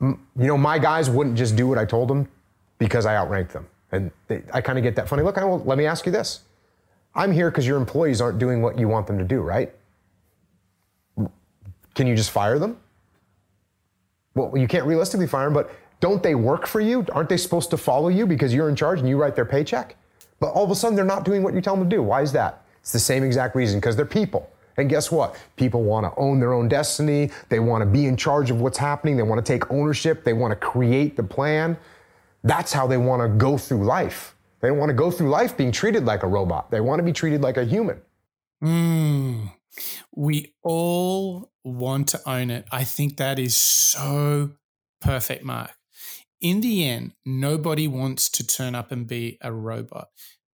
[0.00, 2.28] you know, my guys wouldn't just do what I told them
[2.78, 3.66] because I outranked them.
[3.92, 5.38] And they, I kind of get that funny look.
[5.38, 6.40] I well, let me ask you this
[7.14, 9.72] I'm here because your employees aren't doing what you want them to do, right?
[11.94, 12.76] Can you just fire them?
[14.34, 17.04] Well, you can't realistically fire them, but don't they work for you?
[17.12, 19.96] Aren't they supposed to follow you because you're in charge and you write their paycheck?
[20.40, 22.02] But all of a sudden, they're not doing what you tell them to do.
[22.02, 22.64] Why is that?
[22.80, 24.50] It's the same exact reason because they're people.
[24.76, 25.36] And guess what?
[25.56, 27.30] People want to own their own destiny.
[27.48, 29.16] They want to be in charge of what's happening.
[29.16, 30.22] They want to take ownership.
[30.22, 31.78] They want to create the plan.
[32.44, 34.36] That's how they want to go through life.
[34.60, 36.70] They don't want to go through life being treated like a robot.
[36.70, 38.00] They want to be treated like a human.
[38.62, 39.52] Mm,
[40.14, 42.66] we all want to own it.
[42.70, 44.52] I think that is so
[45.00, 45.75] perfect, Mark.
[46.40, 50.08] In the end, nobody wants to turn up and be a robot.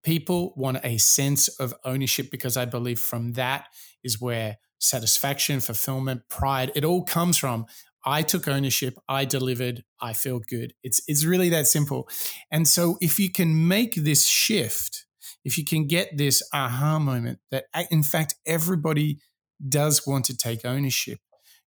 [0.05, 3.67] People want a sense of ownership because I believe from that
[4.03, 7.67] is where satisfaction, fulfillment, pride, it all comes from.
[8.05, 10.75] I took ownership, I delivered, I feel good.
[10.83, 12.09] It's it's really that simple.
[12.51, 15.05] And so if you can make this shift
[15.45, 19.19] if you can get this aha moment that, in fact, everybody
[19.67, 21.19] does want to take ownership,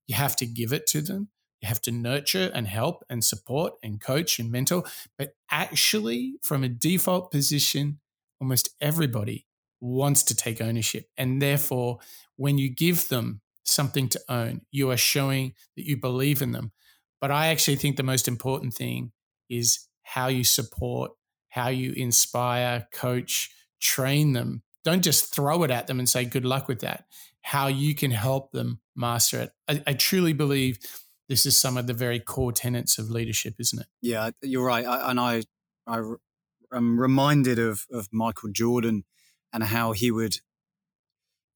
[0.08, 1.30] you have to give it to them.
[1.62, 4.84] You have to nurture and help and support and coach and mentor.
[5.18, 8.00] But actually, from a default position,
[8.40, 9.46] almost everybody
[9.82, 11.06] wants to take ownership.
[11.18, 12.00] And therefore,
[12.36, 16.72] when you give them something to own, you are showing that you believe in them.
[17.22, 19.12] But I actually think the most important thing
[19.50, 21.12] is how you support,
[21.50, 23.50] how you inspire, coach,
[23.82, 24.64] train them.
[24.84, 27.06] Don't just throw it at them and say, good luck with that.
[27.42, 29.52] How you can help them master it.
[29.68, 30.80] I, I truly believe
[31.28, 33.88] this is some of the very core tenets of leadership, isn't it?
[34.02, 34.86] Yeah, you're right.
[34.86, 35.44] I, and I,
[35.88, 36.02] I
[36.74, 39.06] am reminded of, of Michael Jordan
[39.52, 40.38] and how he would,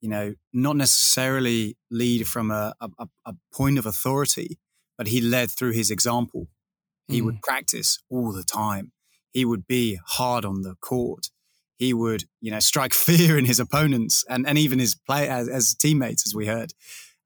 [0.02, 4.58] you know, not necessarily lead from a, a, a point of authority,
[4.98, 6.48] but he led through his example.
[7.08, 7.26] He mm.
[7.26, 8.92] would practice all the time.
[9.32, 11.30] He would be hard on the court.
[11.78, 15.48] He would, you know, strike fear in his opponents and, and even his play as,
[15.48, 16.74] as teammates, as we heard.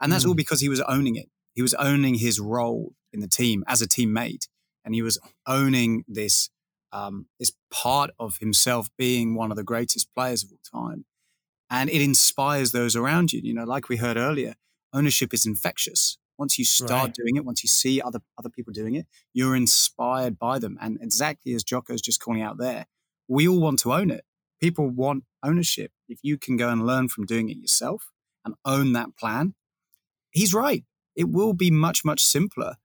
[0.02, 0.30] And that's mm.
[0.30, 1.30] all because he was owning it.
[1.54, 4.48] He was owning his role in the team as a teammate,
[4.84, 6.50] and he was owning this
[6.92, 11.06] um, this part of himself being one of the greatest players of all time.
[11.70, 13.42] And it inspires those around you.
[13.44, 14.54] You know, like we heard earlier,
[14.94, 16.20] ownership is infectious.
[16.38, 17.13] Once you start right.
[17.13, 20.78] doing it, once you see other other people doing it, you're inspired by them.
[20.82, 22.86] And exactly as Jocko's just calling out there,
[23.28, 24.24] we all want to own it.
[24.60, 25.92] People want ownership.
[26.08, 28.12] If you can go and learn from doing it yourself
[28.46, 29.56] and own that plan,
[30.32, 30.84] he's right
[31.15, 32.76] it will be much, much simpler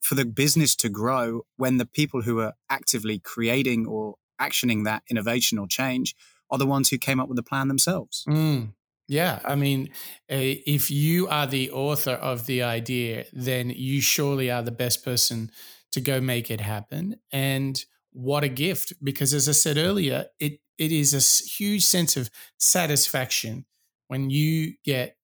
[0.00, 5.02] for the business to grow when the people who are actively creating or actioning that
[5.08, 6.14] innovation or change
[6.50, 8.24] are the ones who came up with the plan themselves.
[8.28, 8.74] Mm.
[9.08, 9.90] Yeah, I mean,
[10.28, 15.50] if you are the author of the idea, then you surely are the best person
[15.92, 17.16] to go make it happen.
[17.30, 18.92] And what a gift!
[19.02, 23.66] Because as I said earlier, it it is a huge sense of satisfaction
[24.08, 25.16] when you get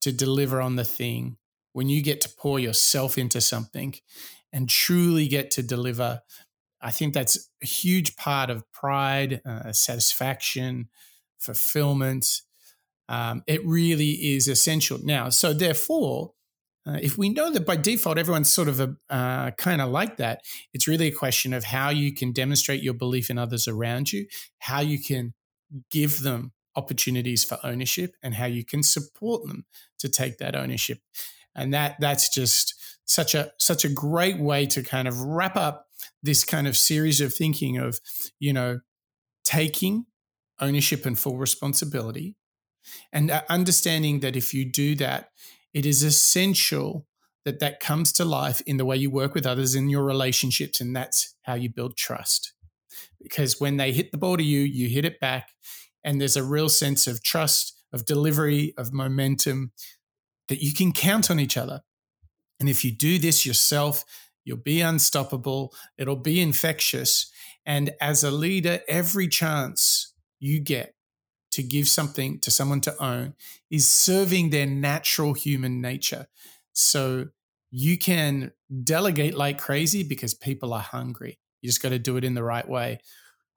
[0.00, 1.37] to deliver on the thing
[1.78, 3.94] when you get to pour yourself into something
[4.52, 6.20] and truly get to deliver,
[6.80, 10.88] I think that's a huge part of pride, uh, satisfaction,
[11.38, 12.42] fulfillment.
[13.08, 15.28] Um, it really is essential now.
[15.28, 16.32] So, therefore,
[16.84, 20.16] uh, if we know that by default everyone's sort of a uh, kind of like
[20.16, 20.42] that,
[20.74, 24.26] it's really a question of how you can demonstrate your belief in others around you,
[24.58, 25.32] how you can
[25.92, 29.64] give them opportunities for ownership, and how you can support them
[30.00, 30.98] to take that ownership
[31.58, 35.86] and that that's just such a such a great way to kind of wrap up
[36.22, 38.00] this kind of series of thinking of
[38.38, 38.80] you know
[39.44, 40.06] taking
[40.60, 42.36] ownership and full responsibility
[43.12, 45.30] and uh, understanding that if you do that
[45.74, 47.06] it is essential
[47.44, 50.80] that that comes to life in the way you work with others in your relationships
[50.80, 52.52] and that's how you build trust.
[53.22, 55.50] Because when they hit the ball to you you hit it back
[56.04, 59.72] and there's a real sense of trust of delivery of momentum
[60.48, 61.82] that you can count on each other.
[62.60, 64.04] And if you do this yourself,
[64.44, 67.30] you'll be unstoppable, it'll be infectious.
[67.64, 70.94] And as a leader, every chance you get
[71.50, 73.34] to give something to someone to own
[73.70, 76.26] is serving their natural human nature.
[76.72, 77.26] So
[77.70, 78.52] you can
[78.84, 81.38] delegate like crazy because people are hungry.
[81.60, 83.00] You just got to do it in the right way.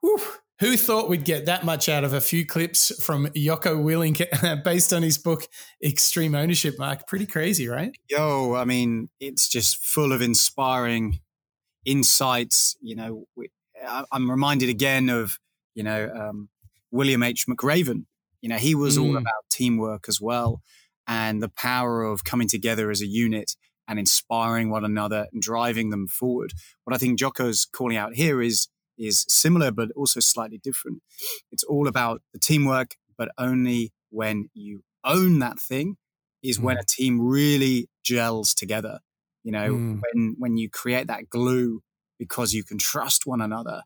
[0.02, 0.22] Whew.
[0.62, 4.94] Who thought we'd get that much out of a few clips from Jocko Willink based
[4.94, 5.48] on his book
[5.84, 7.08] Extreme Ownership, Mark?
[7.08, 7.92] Pretty crazy, right?
[8.08, 11.18] Yo, I mean, it's just full of inspiring
[11.84, 12.76] insights.
[12.80, 13.26] You know,
[14.12, 15.40] I'm reminded again of,
[15.74, 16.50] you know, um,
[16.92, 17.48] William H.
[17.48, 18.06] McRaven.
[18.42, 19.04] You know, he was mm.
[19.04, 20.62] all about teamwork as well
[21.08, 23.56] and the power of coming together as a unit
[23.88, 26.54] and inspiring one another and driving them forward.
[26.84, 31.02] What I think Jocko's calling out here is is similar but also slightly different.
[31.52, 35.98] It's all about the teamwork, but only when you own that thing
[36.44, 36.64] is mm.
[36.64, 39.00] when a team really gels together.
[39.44, 40.02] You know, mm.
[40.02, 41.82] when when you create that glue
[42.20, 43.82] because you can trust one another.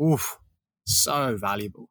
[0.00, 0.38] Oof,
[0.86, 1.88] so valuable.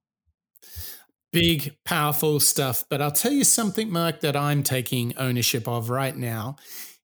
[1.32, 2.86] Big, powerful stuff.
[2.90, 6.56] But I'll tell you something, Mark, that I'm taking ownership of right now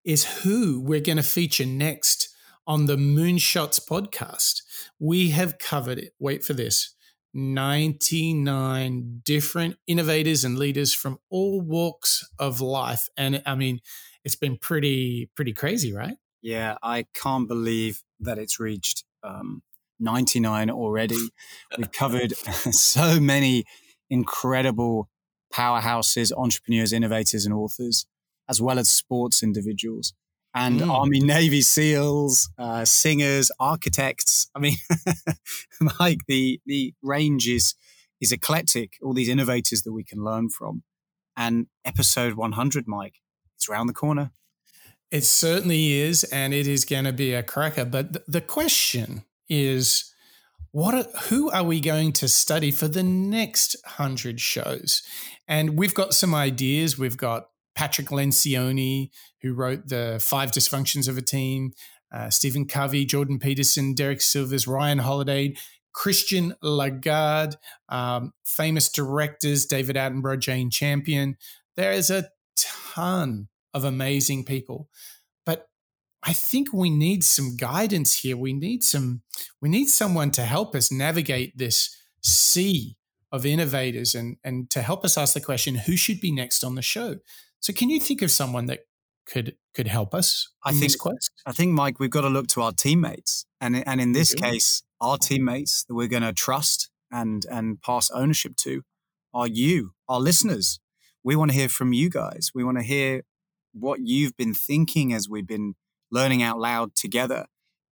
[0.06, 2.35] is who we're going to feature next
[2.68, 4.62] on the Moonshots podcast,
[5.00, 6.14] we have covered it.
[6.20, 6.96] Wait for this
[7.34, 13.10] 99 different innovators and leaders from all walks of life.
[13.18, 13.82] And I mean,
[14.24, 16.16] it's been pretty, pretty crazy, right?
[16.42, 19.64] Yeah, I can't believe that it's reached um,
[20.00, 21.30] 99 already.
[21.78, 22.36] We've covered
[22.72, 23.66] so many
[24.10, 25.10] incredible
[25.54, 28.06] powerhouses, entrepreneurs, innovators, and authors,
[28.48, 30.14] as well as sports individuals
[30.56, 30.90] and mm.
[30.90, 34.50] Army Navy SEALs, uh, singers, architects.
[34.56, 34.78] I mean,
[36.00, 37.76] like the the range is
[38.22, 40.84] is eclectic, all these innovators that we can learn from.
[41.38, 43.16] And episode 100, Mike,
[43.58, 44.32] it's around the corner.
[45.12, 47.84] It certainly is, and it is going to be a cracker.
[47.84, 50.14] But th- the question is,
[50.72, 50.96] what?
[50.96, 55.04] Are, who are we going to study for the next hundred shows?
[55.48, 56.98] And we've got some ideas.
[56.98, 59.10] We've got Patrick Lencioni,
[59.42, 61.72] who wrote the Five Dysfunctions of a Team,
[62.14, 65.56] uh, Stephen Covey, Jordan Peterson, Derek Sivers, Ryan Holiday,
[65.94, 67.58] Christine Lagarde,
[67.90, 71.38] um, famous directors David Attenborough, Jane Campion.
[71.76, 74.90] There is a ton of amazing people.
[75.46, 75.68] But
[76.24, 78.38] I think we need some guidance here.
[78.38, 79.22] We need some
[79.62, 82.98] we need someone to help us navigate this sea
[83.32, 86.76] of innovators and and to help us ask the question who should be next on
[86.76, 87.18] the show.
[87.66, 88.82] So can you think of someone that
[89.26, 91.32] could could help us I in think this quest?
[91.48, 94.84] I think Mike, we've got to look to our teammates, and and in this case,
[95.02, 98.84] our teammates that we're going to trust and and pass ownership to
[99.34, 100.80] are you, our listeners.
[101.24, 102.52] We want to hear from you guys.
[102.54, 103.24] We want to hear
[103.74, 105.74] what you've been thinking as we've been
[106.12, 107.48] learning out loud together,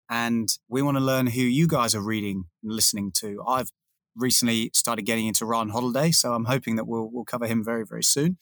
[0.08, 3.42] and we want to learn who you guys are reading and listening to.
[3.44, 3.72] I've
[4.14, 7.84] recently started getting into Ron Holiday, so I'm hoping that we'll we'll cover him very
[7.84, 8.38] very soon.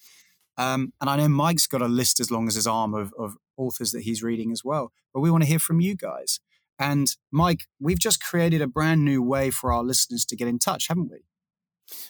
[0.56, 3.36] Um, and I know Mike's got a list as long as his arm of, of
[3.56, 4.92] authors that he's reading as well.
[5.14, 6.40] But we want to hear from you guys.
[6.78, 10.58] And Mike, we've just created a brand new way for our listeners to get in
[10.58, 11.24] touch, haven't we?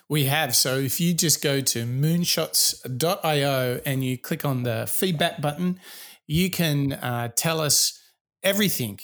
[0.08, 0.54] We have.
[0.54, 5.80] So if you just go to moonshots.io and you click on the feedback button,
[6.26, 7.98] you can uh, tell us
[8.42, 9.00] everything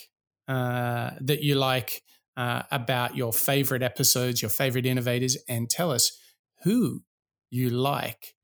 [0.47, 2.03] uh, that you like
[2.37, 6.17] uh, about your favorite episodes, your favorite innovators, and tell us
[6.63, 7.03] who
[7.51, 8.35] you like.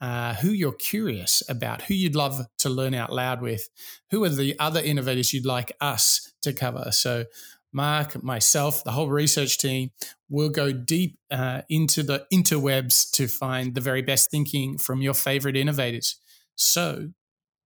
[0.00, 3.70] Uh, who you're curious about, who you'd love to learn out loud with,
[4.10, 6.90] who are the other innovators you'd like us to cover.
[6.92, 7.24] So,
[7.72, 9.90] Mark, myself, the whole research team
[10.28, 15.14] will go deep uh, into the interwebs to find the very best thinking from your
[15.14, 16.16] favorite innovators.
[16.54, 17.10] So,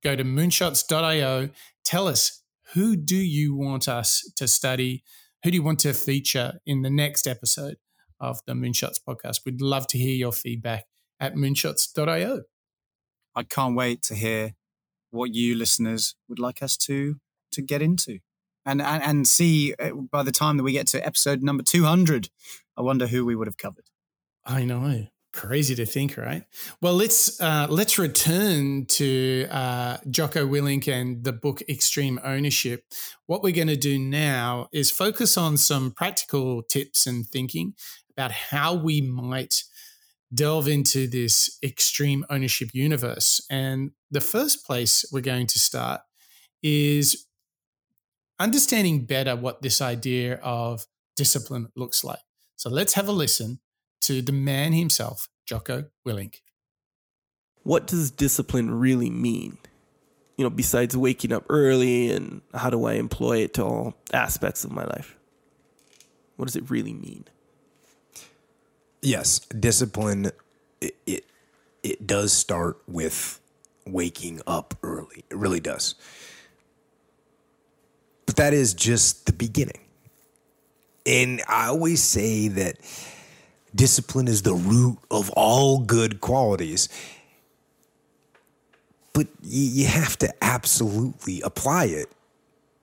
[0.03, 1.51] go to moonshots.io.
[1.85, 2.43] Tell us
[2.75, 5.03] who do you want us to study?
[5.43, 7.77] Who do you want to feature in the next episode
[8.21, 9.41] of the Moonshots podcast?
[9.47, 10.85] We'd love to hear your feedback
[11.21, 12.43] at moonshots.io.
[13.35, 14.55] I can't wait to hear
[15.11, 17.17] what you listeners would like us to
[17.53, 18.19] to get into.
[18.67, 22.29] And, and, and see uh, by the time that we get to episode number 200,
[22.77, 23.87] I wonder who we would have covered.
[24.45, 25.07] I know.
[25.33, 26.43] Crazy to think, right?
[26.81, 32.85] Well, let's uh, let's return to uh, Jocko Willink and the book Extreme Ownership.
[33.27, 37.75] What we're going to do now is focus on some practical tips and thinking
[38.11, 39.65] about how we might
[40.33, 43.45] delve into this extreme ownership universe.
[43.51, 46.01] And the first place we're going to start
[46.63, 47.27] is
[48.39, 52.21] understanding better what this idea of discipline looks like.
[52.57, 53.61] So let's have a listen
[54.03, 56.37] to the man himself, Jocko Willink.
[57.63, 59.59] What does discipline really mean?
[60.37, 64.65] You know, besides waking up early and how do I employ it to all aspects
[64.65, 65.17] of my life?
[66.37, 67.25] What does it really mean?
[69.03, 70.31] Yes, discipline
[70.81, 71.25] it, it
[71.83, 73.41] it does start with
[73.87, 75.25] waking up early.
[75.31, 75.95] It really does.
[78.27, 79.81] But that is just the beginning.
[81.07, 82.77] And I always say that
[83.75, 86.89] discipline is the root of all good qualities.
[89.15, 92.13] But you have to absolutely apply it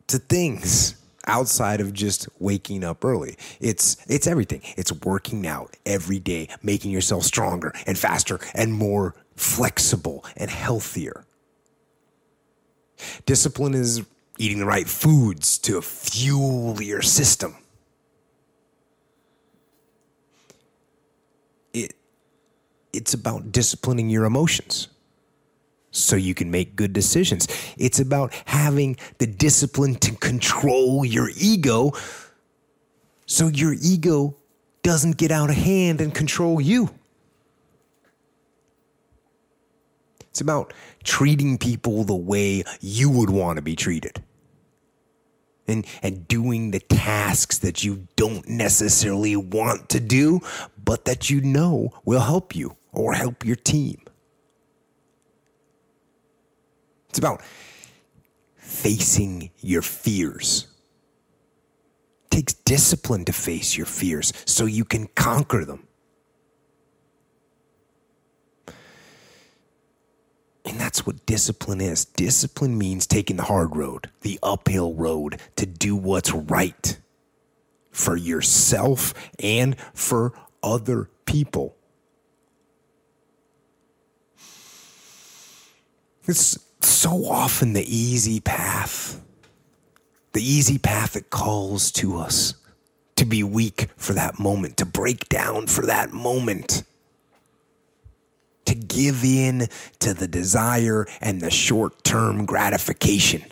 [0.07, 0.95] to things
[1.28, 3.38] outside of just waking up early.
[3.59, 4.61] It's it's everything.
[4.78, 11.26] It's working out every day, making yourself stronger and faster and more flexible and healthier.
[13.26, 14.03] Discipline is
[14.38, 17.55] eating the right foods to fuel your system.
[21.73, 21.93] It
[22.93, 24.88] it's about disciplining your emotions
[25.95, 27.47] so you can make good decisions.
[27.77, 31.93] It's about having the discipline to control your ego
[33.25, 34.35] so your ego
[34.83, 36.89] doesn't get out of hand and control you.
[40.29, 40.73] It's about
[41.03, 44.21] treating people the way you would want to be treated.
[45.67, 50.41] And, and doing the tasks that you don't necessarily want to do,
[50.83, 54.04] but that you know will help you or help your team.
[57.16, 57.41] It's about
[58.57, 60.68] facing your fears.
[62.26, 65.88] It takes discipline to face your fears so you can conquer them.
[70.66, 72.03] And that's what discipline is.
[72.03, 76.99] Discipline means taking the hard road, the uphill road to do what's right
[77.91, 81.78] for yourself and for other people.
[86.28, 89.21] It's so often the easy path,
[90.33, 92.55] the easy path that calls to us
[93.15, 96.83] to be weak for that moment, to break down for that moment,
[98.65, 99.67] to give in
[99.99, 103.43] to the desire and the short term gratification.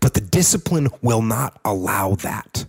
[0.00, 2.66] But the discipline will not allow that.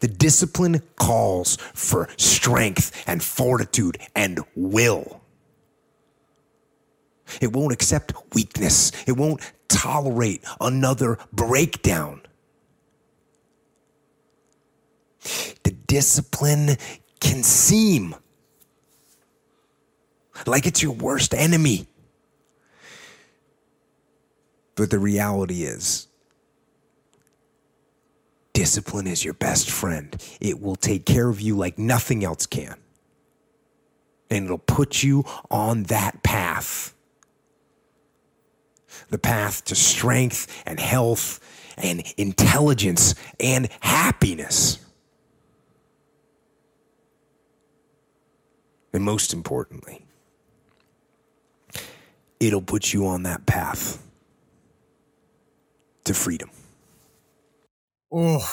[0.00, 5.20] The discipline calls for strength and fortitude and will.
[7.40, 8.92] It won't accept weakness.
[9.06, 12.22] It won't tolerate another breakdown.
[15.64, 16.76] The discipline
[17.20, 18.14] can seem
[20.46, 21.86] like it's your worst enemy.
[24.76, 26.06] But the reality is,
[28.52, 30.16] discipline is your best friend.
[30.40, 32.76] It will take care of you like nothing else can.
[34.28, 36.94] And it'll put you on that path
[39.10, 41.40] the path to strength and health
[41.76, 44.78] and intelligence and happiness.
[48.92, 50.06] And most importantly,
[52.40, 54.02] it'll put you on that path
[56.04, 56.50] to freedom.
[58.10, 58.48] Oh,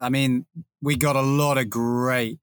[0.00, 0.46] I mean,
[0.82, 2.40] we got a lot of great,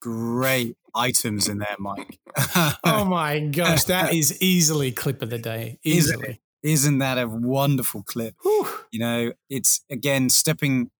[0.00, 2.18] great items in there, Mike.
[2.84, 5.78] oh my gosh, that is easily clip of the day.
[5.82, 6.41] Easily.
[6.62, 8.36] Isn't that a wonderful clip?
[8.42, 8.68] Whew.
[8.92, 10.90] You know, it's again stepping.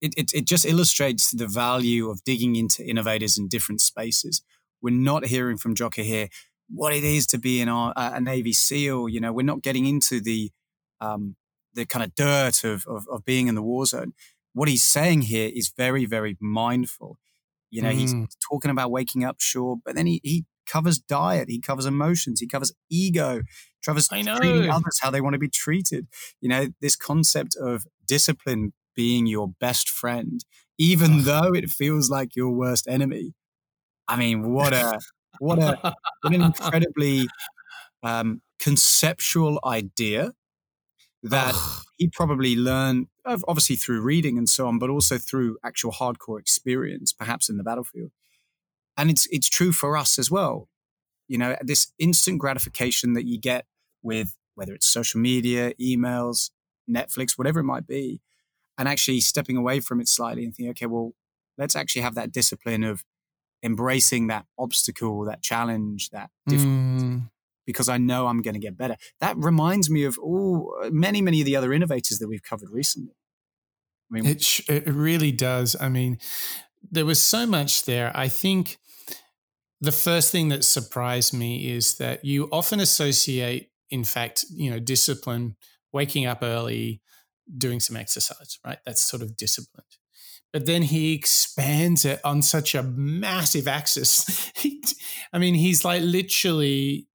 [0.00, 4.42] It, it it just illustrates the value of digging into innovators in different spaces.
[4.80, 6.28] We're not hearing from Jocko here
[6.70, 9.08] what it is to be in our, a Navy SEAL.
[9.08, 10.50] You know, we're not getting into the
[11.00, 11.36] um,
[11.74, 14.12] the kind of dirt of, of, of being in the war zone.
[14.52, 17.18] What he's saying here is very very mindful.
[17.70, 17.98] You know, mm.
[17.98, 18.14] he's
[18.48, 22.46] talking about waking up, sure, but then he, he covers diet, he covers emotions, he
[22.46, 23.40] covers ego,
[23.84, 26.06] covers treating others how they want to be treated.
[26.40, 30.44] You know, this concept of discipline being your best friend,
[30.78, 33.34] even though it feels like your worst enemy.
[34.06, 35.00] I mean, what a
[35.38, 37.28] what a what an incredibly
[38.02, 40.32] um, conceptual idea
[41.22, 41.54] that
[41.96, 47.12] he probably learned obviously through reading and so on, but also through actual hardcore experience,
[47.12, 48.10] perhaps in the battlefield.
[48.98, 50.68] And it's it's true for us as well.
[51.28, 53.64] You know, this instant gratification that you get
[54.02, 56.50] with whether it's social media, emails,
[56.90, 58.20] Netflix, whatever it might be,
[58.76, 61.12] and actually stepping away from it slightly and thinking, okay, well,
[61.56, 63.04] let's actually have that discipline of
[63.62, 66.30] embracing that obstacle, that challenge, that.
[66.48, 67.30] Mm.
[67.66, 68.96] Because I know I'm going to get better.
[69.20, 73.14] That reminds me of all many, many of the other innovators that we've covered recently.
[74.10, 75.76] I mean, it, it really does.
[75.78, 76.18] I mean,
[76.90, 78.10] there was so much there.
[78.14, 78.78] I think
[79.80, 84.78] the first thing that surprised me is that you often associate, in fact, you know,
[84.78, 85.56] discipline,
[85.92, 87.00] waking up early,
[87.56, 88.78] doing some exercise, right?
[88.84, 89.86] That's sort of disciplined.
[90.52, 94.50] But then he expands it on such a massive axis.
[95.32, 97.06] I mean, he's like literally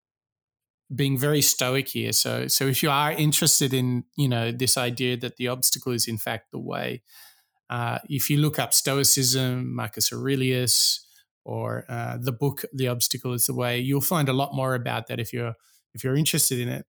[0.94, 2.12] being very stoic here.
[2.12, 6.08] So, so if you are interested in, you know, this idea that the obstacle is
[6.08, 7.02] in fact the way,
[7.70, 11.08] uh, if you look up Stoicism, Marcus Aurelius,
[11.46, 13.80] or uh, the book the obstacle is the way.
[13.80, 15.56] You'll find a lot more about that if you're
[15.94, 16.86] if you're interested in it.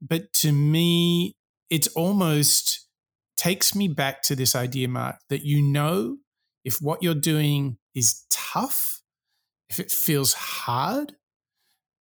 [0.00, 1.36] But to me
[1.68, 2.86] it almost
[3.36, 6.18] takes me back to this idea mark that you know
[6.64, 9.02] if what you're doing is tough
[9.68, 11.12] if it feels hard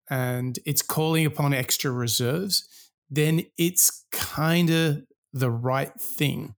[0.10, 2.68] and it's calling upon extra reserves
[3.10, 6.56] then it's kind of the right thing.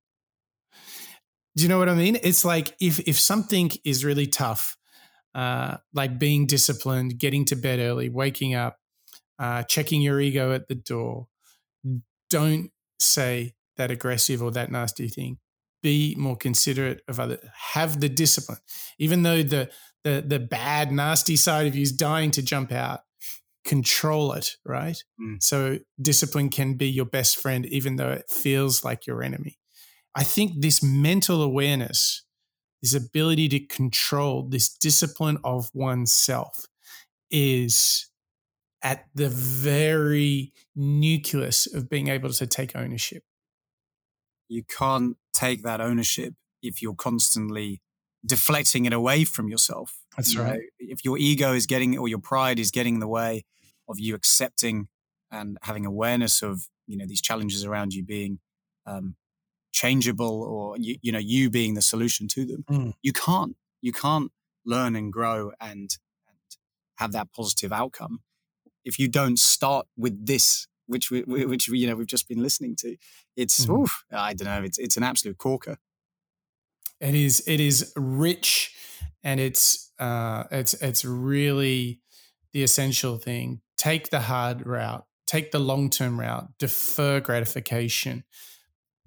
[1.56, 2.18] Do you know what i mean?
[2.24, 4.78] It's like if if something is really tough
[5.38, 8.80] uh, like being disciplined, getting to bed early, waking up,
[9.38, 11.28] uh, checking your ego at the door.
[12.32, 15.38] Don't say that aggressive or that nasty thing.
[15.84, 17.38] Be more considerate of other.
[17.74, 18.58] Have the discipline,
[18.98, 19.70] even though the
[20.04, 23.02] the the bad, nasty side of you is dying to jump out.
[23.64, 24.98] Control it, right?
[25.22, 25.44] Mm.
[25.44, 29.60] So discipline can be your best friend, even though it feels like your enemy.
[30.16, 32.24] I think this mental awareness
[32.82, 36.66] this ability to control, this discipline of oneself
[37.32, 38.10] is
[38.84, 43.24] at the very nucleus of being able to take ownership.
[44.48, 47.82] You can't take that ownership if you're constantly
[48.26, 49.98] deflecting it away from yourself.
[50.16, 50.54] That's you right.
[50.54, 53.46] Know, if your ego is getting or your pride is getting in the way
[53.90, 54.88] of you accepting
[55.32, 58.40] and having awareness of you know these challenges around you being
[58.86, 59.16] um,
[59.82, 62.94] changeable or you, you know you being the solution to them mm.
[63.08, 64.32] you can't You can't
[64.66, 65.90] learn and grow and,
[66.28, 66.50] and
[66.96, 68.16] have that positive outcome
[68.88, 72.42] if you don't start with this, which we, which we, you know we've just been
[72.42, 72.96] listening to.
[73.36, 73.82] It's mm-hmm.
[73.82, 74.64] oof, I don't know.
[74.64, 75.78] It's it's an absolute corker.
[77.00, 77.44] It is.
[77.46, 78.74] It is rich,
[79.24, 82.00] and it's uh, it's it's really
[82.54, 83.62] the essential thing.
[83.78, 85.06] Take the hard route.
[85.26, 86.48] Take the long term route.
[86.58, 88.24] Defer gratification.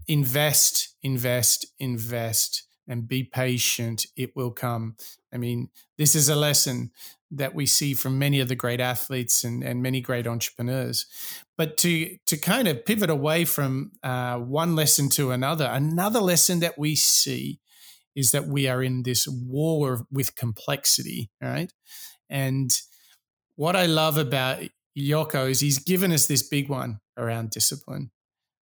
[0.08, 0.94] Invest.
[1.02, 1.66] Invest.
[1.78, 2.64] Invest.
[2.88, 4.06] And be patient.
[4.16, 4.96] It will come.
[5.32, 6.90] I mean, this is a lesson
[7.30, 11.06] that we see from many of the great athletes and, and many great entrepreneurs.
[11.56, 16.60] But to to kind of pivot away from uh, one lesson to another, another lesson
[16.60, 17.60] that we see
[18.16, 21.72] is that we are in this war with complexity, right?
[22.28, 22.76] And
[23.56, 24.62] what I love about
[24.96, 28.10] Jocko is he's given us this big one around discipline,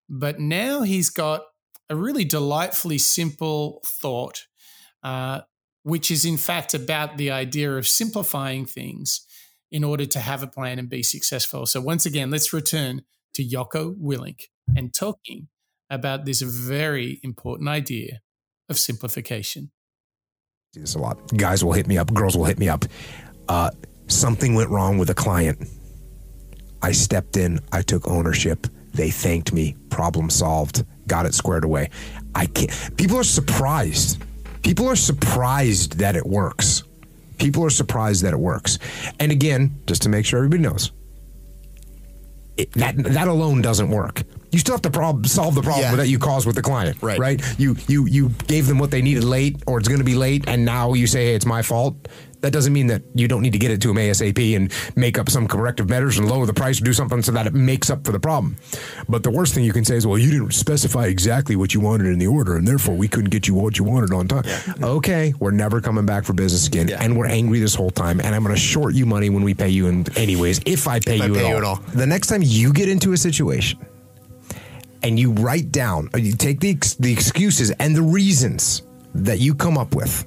[0.09, 1.43] but now he's got
[1.89, 4.45] a really delightfully simple thought
[5.03, 5.41] uh,
[5.83, 9.25] which is in fact about the idea of simplifying things
[9.71, 11.65] in order to have a plan and be successful.
[11.65, 13.03] So, once again, let's return
[13.35, 14.45] to Jocko Willink
[14.75, 15.47] and talking
[15.89, 18.21] about this very important idea
[18.67, 19.71] of simplification.
[20.73, 21.35] This a lot.
[21.35, 22.85] Guys will hit me up, girls will hit me up.
[23.47, 23.71] Uh,
[24.07, 25.67] something went wrong with a client.
[26.81, 28.67] I stepped in, I took ownership.
[28.93, 31.89] They thanked me, problem solved, got it squared away.
[32.35, 34.23] I can't, people are surprised
[34.63, 36.83] people are surprised that it works.
[37.37, 38.79] People are surprised that it works.
[39.19, 40.91] And again, just to make sure everybody knows,
[42.57, 44.23] it, that that alone doesn't work.
[44.51, 45.95] You still have to prob- solve the problem yeah.
[45.95, 47.17] that you caused with the client, right?
[47.17, 47.59] Right.
[47.59, 50.43] You you you gave them what they needed late, or it's going to be late,
[50.47, 52.09] and now you say, "Hey, it's my fault."
[52.41, 55.17] That doesn't mean that you don't need to get it to them ASAP and make
[55.17, 57.89] up some corrective measures and lower the price or do something so that it makes
[57.89, 58.55] up for the problem.
[59.09, 61.81] But the worst thing you can say is, well, you didn't specify exactly what you
[61.81, 64.43] wanted in the order, and therefore we couldn't get you what you wanted on time.
[64.45, 64.73] Yeah.
[64.81, 67.03] Okay, we're never coming back for business again, yeah.
[67.03, 69.53] and we're angry this whole time, and I'm going to short you money when we
[69.53, 71.75] pay you, in anyways, if I pay, if you, I pay at you at all.
[71.93, 73.85] The next time you get into a situation
[75.03, 78.83] and you write down, uh, you take the the excuses and the reasons
[79.13, 80.25] that you come up with,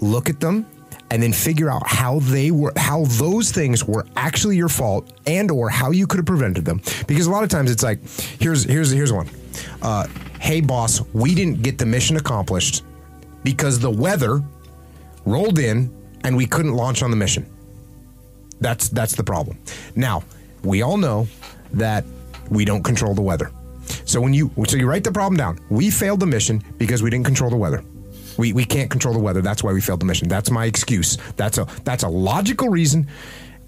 [0.00, 0.66] look at them
[1.10, 5.50] and then figure out how they were how those things were actually your fault and
[5.50, 6.80] or how you could have prevented them.
[7.06, 8.00] Because a lot of times it's like
[8.40, 9.28] here's here's here's one.
[9.82, 10.06] Uh,
[10.40, 12.84] hey boss we didn't get the mission accomplished
[13.42, 14.42] because the weather
[15.24, 15.92] rolled in
[16.24, 17.46] and we couldn't launch on the mission.
[18.60, 19.58] That's that's the problem.
[19.94, 20.24] Now
[20.62, 21.28] we all know
[21.72, 22.04] that
[22.50, 23.50] we don't control the weather.
[24.04, 25.58] So when you so you write the problem down.
[25.70, 27.84] We failed the mission because we didn't control the weather
[28.38, 29.42] we, we can't control the weather.
[29.42, 30.28] That's why we failed the mission.
[30.28, 31.16] That's my excuse.
[31.36, 33.08] That's a that's a logical reason.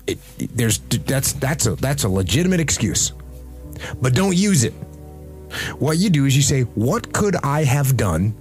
[0.06, 3.12] It, it, there's that's that's a that's a legitimate excuse,
[4.00, 4.72] but don't use it.
[5.78, 8.34] What you do is you say, "What could I have done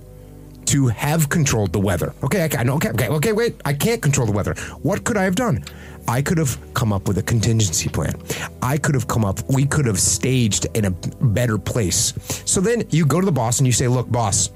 [0.66, 2.76] to have controlled the weather?" Okay, I, know.
[2.76, 3.34] Okay, okay, okay.
[3.34, 4.54] Wait, I can't control the weather.
[4.82, 5.64] What could I have done?
[6.08, 8.16] I could have come up with a contingency plan.
[8.62, 12.14] I could have come up, we could have staged in a better place.
[12.46, 14.50] So then you go to the boss and you say, Look, boss,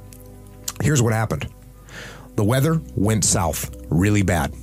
[0.81, 1.47] here's what happened.
[2.35, 4.53] The weather went south really bad.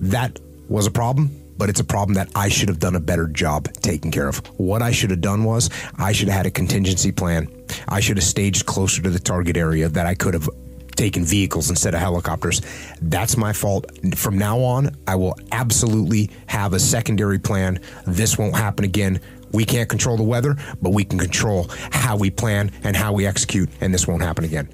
[0.00, 3.26] That was a problem, but it's a problem that I should have done a better
[3.26, 4.38] job taking care of.
[4.58, 7.48] What I should have done was I should have had a contingency plan.
[7.88, 10.48] I should have staged closer to the target area that I could have
[10.94, 12.60] taken vehicles instead of helicopters.
[13.02, 13.86] That's my fault.
[14.16, 17.80] From now on, I will absolutely have a secondary plan.
[18.06, 19.20] This won't happen again.
[19.52, 23.26] We can't control the weather, but we can control how we plan and how we
[23.26, 24.68] execute, and this won't happen again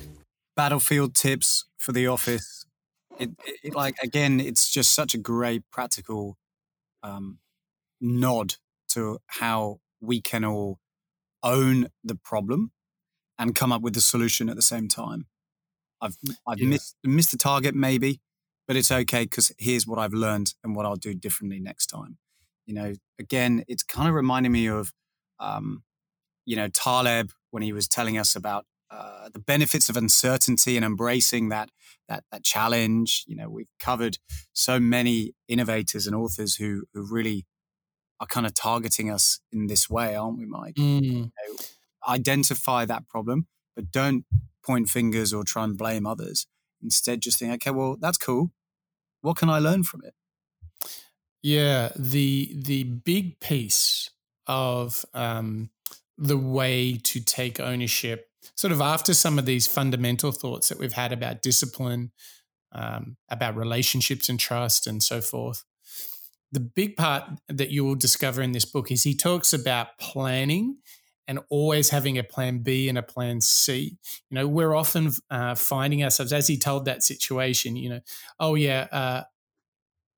[0.57, 2.66] battlefield tips for the office.
[3.18, 3.30] It,
[3.62, 6.36] it, like again, it's just such a great practical
[7.02, 7.38] um,
[8.00, 8.57] nod
[8.88, 10.78] to how we can all
[11.42, 12.72] own the problem
[13.38, 15.26] and come up with the solution at the same time.
[16.00, 16.68] I've I've yeah.
[16.68, 18.20] missed missed the target maybe,
[18.66, 22.18] but it's okay because here's what I've learned and what I'll do differently next time.
[22.66, 24.92] You know, again, it's kind of reminding me of,
[25.38, 25.82] um,
[26.46, 28.64] you know, Taleb when he was telling us about
[28.95, 31.70] uh, the benefits of uncertainty and embracing that
[32.09, 33.24] that that challenge.
[33.26, 34.18] You know, we've covered
[34.53, 37.47] so many innovators and authors who who really
[38.20, 40.76] are kind of targeting us in this way, aren't we, Mike?
[40.76, 41.03] Mm.
[41.03, 41.57] You know,
[42.07, 44.24] identify that problem, but don't
[44.64, 46.47] point fingers or try and blame others.
[46.82, 48.53] Instead, just think, okay, well, that's cool.
[49.22, 50.14] What can I learn from it?
[51.42, 54.11] Yeah, the the big piece
[54.47, 55.70] of um,
[56.16, 60.92] the way to take ownership sort of after some of these fundamental thoughts that we've
[60.92, 62.12] had about discipline,
[62.72, 65.64] um, about relationships and trust, and so forth,
[66.53, 70.78] the big part that you will discover in this book is he talks about planning
[71.26, 73.97] and always having a plan B and a plan C.
[74.30, 78.01] You know, we're often uh, finding ourselves, as he told that situation, you know,
[78.38, 79.22] oh, yeah, uh,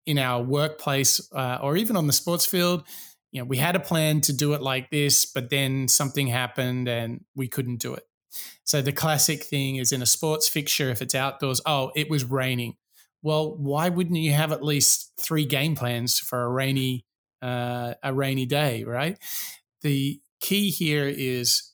[0.05, 2.85] in our workplace uh, or even on the sports field,
[3.33, 6.89] you know, we had a plan to do it like this, but then something happened
[6.89, 8.05] and we couldn't do it.
[8.64, 12.24] So the classic thing is in a sports fixture, if it's outdoors, oh, it was
[12.24, 12.76] raining.
[13.22, 17.05] Well, why wouldn't you have at least three game plans for a rainy
[17.43, 19.18] uh, a rainy day, right?
[19.82, 21.72] The key here is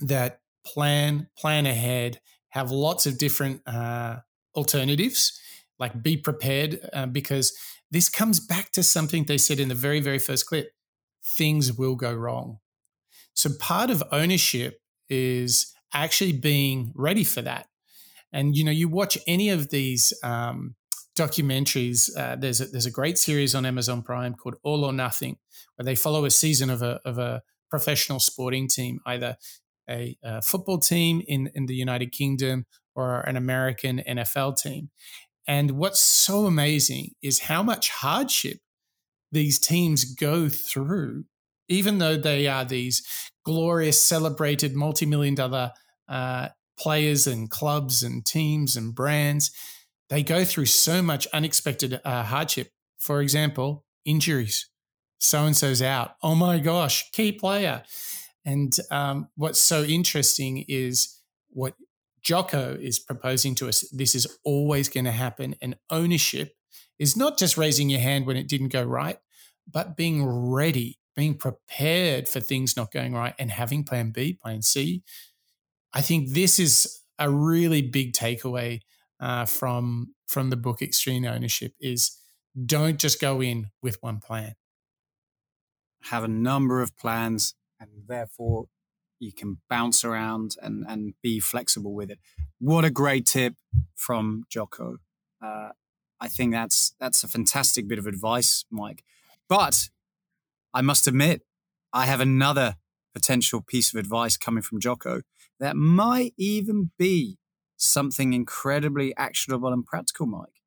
[0.00, 2.20] that plan plan ahead,
[2.50, 4.18] have lots of different uh,
[4.54, 5.38] alternatives,
[5.78, 7.56] like be prepared uh, because
[7.90, 10.70] this comes back to something they said in the very very first clip:
[11.24, 12.58] things will go wrong.
[13.34, 17.68] So part of ownership is actually being ready for that.
[18.32, 20.74] And you know, you watch any of these um,
[21.16, 22.10] documentaries.
[22.16, 25.38] Uh, there's a, there's a great series on Amazon Prime called All or Nothing,
[25.76, 29.36] where they follow a season of a of a professional sporting team, either
[29.88, 34.90] a, a football team in in the United Kingdom or an American NFL team.
[35.46, 38.58] And what's so amazing is how much hardship
[39.32, 41.24] these teams go through,
[41.68, 43.02] even though they are these
[43.44, 45.72] glorious, celebrated, multi million dollar
[46.08, 46.48] uh,
[46.78, 49.50] players and clubs and teams and brands
[50.08, 52.70] they go through so much unexpected uh, hardship.
[52.98, 54.68] For example, injuries.
[55.18, 56.12] So and so's out.
[56.22, 57.82] Oh my gosh, key player.
[58.44, 61.74] And um, what's so interesting is what
[62.22, 63.88] Jocko is proposing to us.
[63.92, 65.54] This is always going to happen.
[65.60, 66.54] And ownership
[66.98, 69.18] is not just raising your hand when it didn't go right,
[69.70, 74.62] but being ready, being prepared for things not going right and having plan B, plan
[74.62, 75.02] C.
[75.92, 78.82] I think this is a really big takeaway
[79.18, 82.16] uh, from from the book Extreme Ownership is
[82.64, 84.54] don't just go in with one plan.
[86.04, 88.66] Have a number of plans, and therefore
[89.18, 92.20] you can bounce around and and be flexible with it.
[92.60, 93.54] What a great tip
[93.96, 94.98] from Jocko.
[95.42, 95.70] Uh,
[96.20, 99.02] I think that's that's a fantastic bit of advice, Mike.
[99.48, 99.88] But
[100.78, 101.42] I must admit,
[101.92, 102.76] I have another
[103.12, 105.22] potential piece of advice coming from Jocko
[105.58, 107.38] that might even be
[107.76, 110.62] something incredibly actionable and practical, Mike.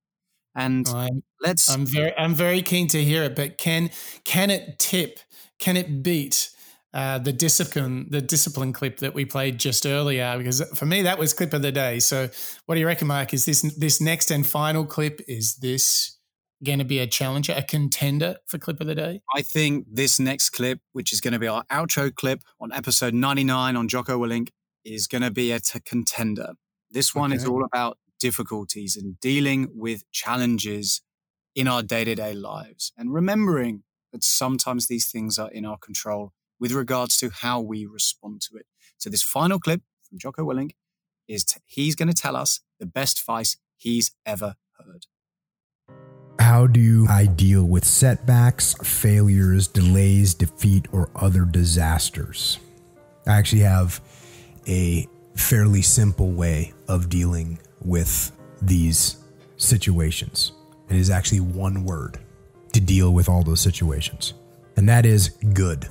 [0.54, 1.70] And I'm, let's.
[1.70, 3.38] I'm very, I'm very keen to hear it.
[3.38, 3.90] But can
[4.26, 5.20] can it tip?
[5.60, 6.50] Can it beat
[6.94, 10.38] uh, the discipline, the discipline clip that we played just earlier?
[10.38, 12.00] Because for me, that was clip of the day.
[12.00, 12.28] So,
[12.66, 13.34] what do you reckon, Mike?
[13.34, 15.22] Is this this next and final clip?
[15.30, 16.18] Is this
[16.64, 19.22] going to be a challenger, a contender for clip of the day?
[19.36, 23.14] I think this next clip, which is going to be our outro clip on episode
[23.14, 24.50] 99 on Jocko Willink,
[24.84, 26.54] is going to be a t- contender.
[26.90, 27.38] This one okay.
[27.38, 31.02] is all about difficulties and dealing with challenges
[31.56, 35.78] in our day to day lives and remembering that sometimes these things are in our
[35.78, 38.66] control with regards to how we respond to it.
[38.98, 40.72] So, this final clip from Jocko Willink
[41.28, 45.08] is t- he's going to tell us the best advice he's ever heard.
[46.40, 52.60] How do I deal with setbacks, failures, delays, defeat, or other disasters?
[53.28, 54.02] I actually have
[54.68, 59.18] a fairly simple way of dealing with these
[59.58, 60.52] situations.
[60.90, 62.20] It is actually one word
[62.74, 64.34] to deal with all those situations,
[64.76, 65.88] and that is good.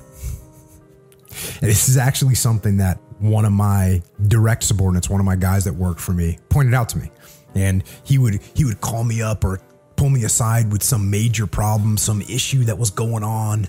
[1.61, 5.63] And this is actually something that one of my direct subordinates, one of my guys
[5.65, 7.09] that worked for me, pointed out to me.
[7.55, 9.59] And he would he would call me up or
[10.01, 13.67] pull me aside with some major problem, some issue that was going on.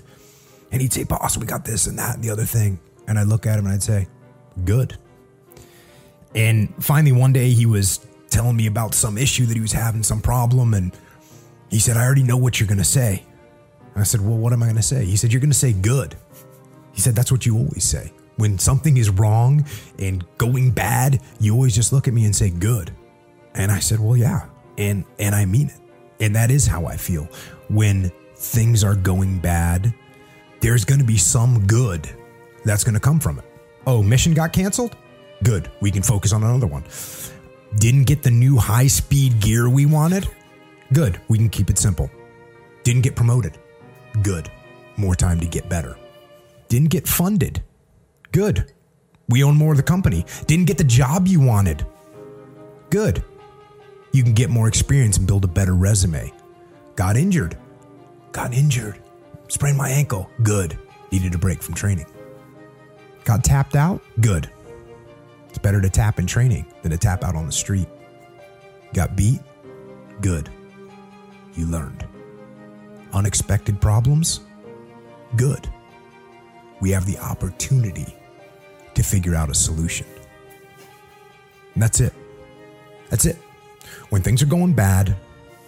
[0.71, 2.79] And he'd say, Boss, we got this and that and the other thing.
[3.07, 4.07] And I'd look at him and I'd say,
[4.65, 4.97] Good.
[6.33, 7.99] And finally, one day he was
[8.31, 10.73] telling me about some issue that he was having, some problem.
[10.73, 10.91] And
[11.69, 13.21] he said, I already know what you're going to say.
[13.95, 15.05] I said, Well, what am I going to say?
[15.05, 16.15] He said, You're going to say good.
[16.93, 18.11] He said, That's what you always say.
[18.37, 19.67] When something is wrong
[19.99, 22.91] and going bad, you always just look at me and say good.
[23.53, 24.47] And I said, Well, yeah.
[24.79, 25.82] And and I mean it.
[26.23, 27.27] And that is how I feel.
[27.67, 29.93] When things are going bad,
[30.61, 32.09] there's going to be some good
[32.63, 33.45] that's going to come from it.
[33.85, 34.95] Oh, mission got canceled?
[35.43, 35.69] Good.
[35.81, 36.85] We can focus on another one.
[37.77, 40.29] Didn't get the new high speed gear we wanted?
[40.93, 41.19] Good.
[41.27, 42.09] We can keep it simple.
[42.83, 43.59] Didn't get promoted?
[44.21, 44.49] Good.
[44.95, 45.97] More time to get better.
[46.69, 47.61] Didn't get funded?
[48.31, 48.71] Good.
[49.27, 50.25] We own more of the company.
[50.47, 51.85] Didn't get the job you wanted?
[52.89, 53.25] Good.
[54.13, 56.31] You can get more experience and build a better resume.
[56.95, 57.57] Got injured?
[58.31, 58.99] Got injured.
[59.49, 60.29] Sprained my ankle?
[60.43, 60.77] Good.
[61.11, 62.05] Needed a break from training.
[63.25, 64.01] Got tapped out?
[64.21, 64.49] Good.
[65.49, 67.87] It's better to tap in training than to tap out on the street.
[68.93, 69.41] Got beat?
[70.21, 70.49] Good.
[71.55, 72.05] You learned.
[73.13, 74.41] Unexpected problems?
[75.35, 75.67] Good.
[76.81, 78.13] we have the opportunity
[78.93, 80.05] to figure out a solution.
[81.73, 82.13] And that's it.
[83.09, 83.37] That's it.
[84.13, 85.15] When things are going bad,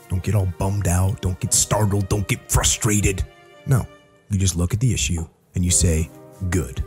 [0.08, 3.26] don't get all bummed out, don't get startled, don't get frustrated.
[3.66, 3.88] No,
[4.30, 6.12] you just look at the issue and you say,
[6.52, 6.84] good.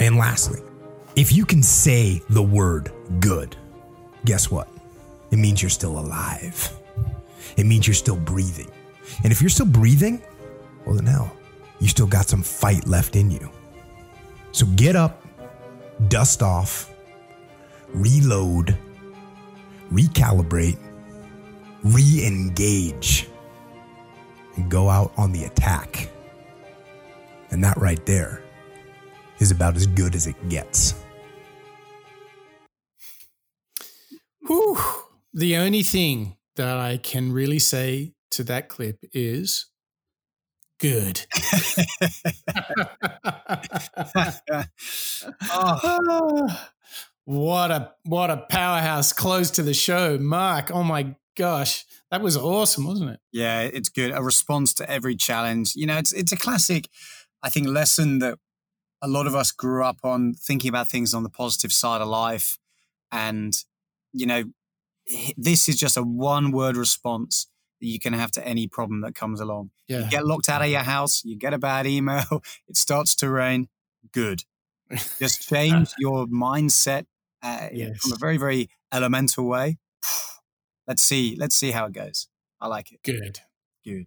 [0.00, 0.62] And lastly,
[1.16, 2.90] if you can say the word
[3.20, 3.54] good,
[4.24, 4.70] guess what?
[5.30, 6.72] It means you're still alive.
[7.58, 8.70] It means you're still breathing.
[9.22, 10.22] And if you're still breathing,
[10.86, 11.30] well, then hell,
[11.78, 13.50] you still got some fight left in you.
[14.52, 15.22] So get up,
[16.08, 16.90] dust off,
[17.92, 18.78] reload,
[19.94, 20.78] recalibrate,
[21.84, 23.28] re engage,
[24.56, 26.10] and go out on the attack.
[27.50, 28.42] And that right there
[29.38, 30.94] is about as good as it gets.
[34.46, 34.78] Whew.
[35.32, 39.66] The only thing that I can really say to that clip is
[40.78, 41.26] good.
[45.50, 46.60] oh.
[47.24, 50.70] What a what a powerhouse close to the show, Mark.
[50.72, 53.20] Oh my gosh, that was awesome, wasn't it?
[53.32, 54.12] Yeah, it's good.
[54.12, 55.74] A response to every challenge.
[55.74, 56.88] You know, it's it's a classic,
[57.42, 58.38] I think, lesson that
[59.00, 62.08] a lot of us grew up on thinking about things on the positive side of
[62.08, 62.58] life,
[63.10, 63.56] and
[64.12, 64.44] you know,
[65.36, 67.46] this is just a one word response
[67.80, 69.70] that you can have to any problem that comes along.
[69.88, 70.00] Yeah.
[70.00, 73.30] You get locked out of your house, you get a bad email, it starts to
[73.30, 73.68] rain.
[74.12, 74.42] Good.
[75.18, 77.06] Just change your mindset
[77.44, 77.98] uh, Yes.
[78.00, 79.78] from a very, very elemental way.
[80.88, 81.36] Let's see.
[81.38, 82.28] Let's see how it goes.
[82.60, 83.00] I like it.
[83.04, 83.40] Good.
[83.84, 84.06] Good.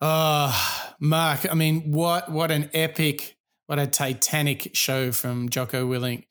[0.00, 3.36] Oh, Mark, I mean, what what an epic,
[3.66, 6.24] what a titanic show from Jocko Willink.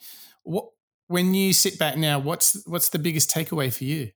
[0.44, 0.66] What
[1.08, 4.12] when you sit back now, what's what's the biggest takeaway for you?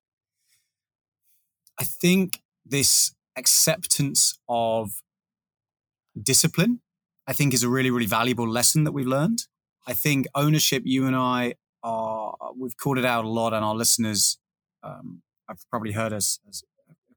[1.80, 5.02] I think this acceptance of
[6.22, 6.82] discipline,
[7.28, 9.44] I think, is a really, really valuable lesson that we've learned.
[9.88, 13.76] I think ownership, you and I are, we've called it out a lot, and our
[13.76, 14.38] listeners
[14.84, 16.64] um, have probably heard us, us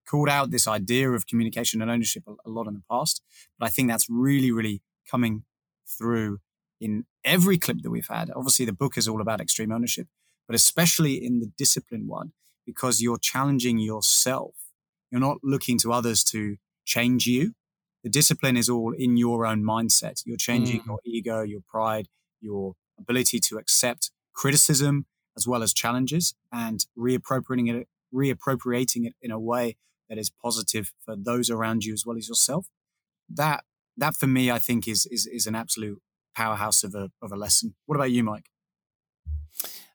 [0.08, 3.22] called out this idea of communication and ownership a, a lot in the past.
[3.58, 5.44] But I think that's really, really coming
[5.86, 6.38] through
[6.80, 8.30] in every clip that we've had.
[8.34, 10.06] Obviously, the book is all about extreme ownership,
[10.46, 12.32] but especially in the discipline one,
[12.66, 14.54] because you're challenging yourself.
[15.10, 17.54] You're not looking to others to change you.
[18.04, 20.22] The discipline is all in your own mindset.
[20.24, 20.86] You're changing Mm.
[20.86, 22.08] your ego, your pride,
[22.41, 29.30] your ability to accept criticism as well as challenges and reappropriating it, reappropriating it in
[29.30, 29.76] a way
[30.09, 32.66] that is positive for those around you as well as yourself.
[33.28, 33.64] That
[33.97, 36.01] that for me, I think is is is an absolute
[36.34, 37.74] powerhouse of a of a lesson.
[37.86, 38.51] What about you, Mike?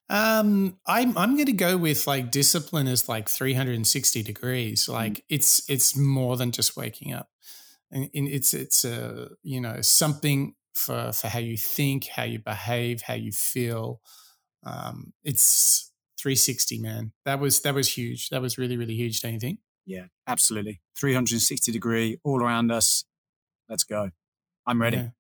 [0.10, 4.88] Um, I'm I'm going to go with like discipline is like 360 degrees.
[4.88, 7.30] Like it's it's more than just waking up,
[7.91, 12.39] and, and it's it's a you know something for for how you think, how you
[12.39, 14.01] behave, how you feel.
[14.63, 17.11] Um, it's 360, man.
[17.26, 18.30] That was that was huge.
[18.30, 19.21] That was really really huge.
[19.21, 19.59] Don't you think?
[19.86, 20.82] Yeah, absolutely.
[20.97, 23.05] 360 degree all around us.
[23.69, 24.09] Let's go.
[24.65, 25.11] I'm ready.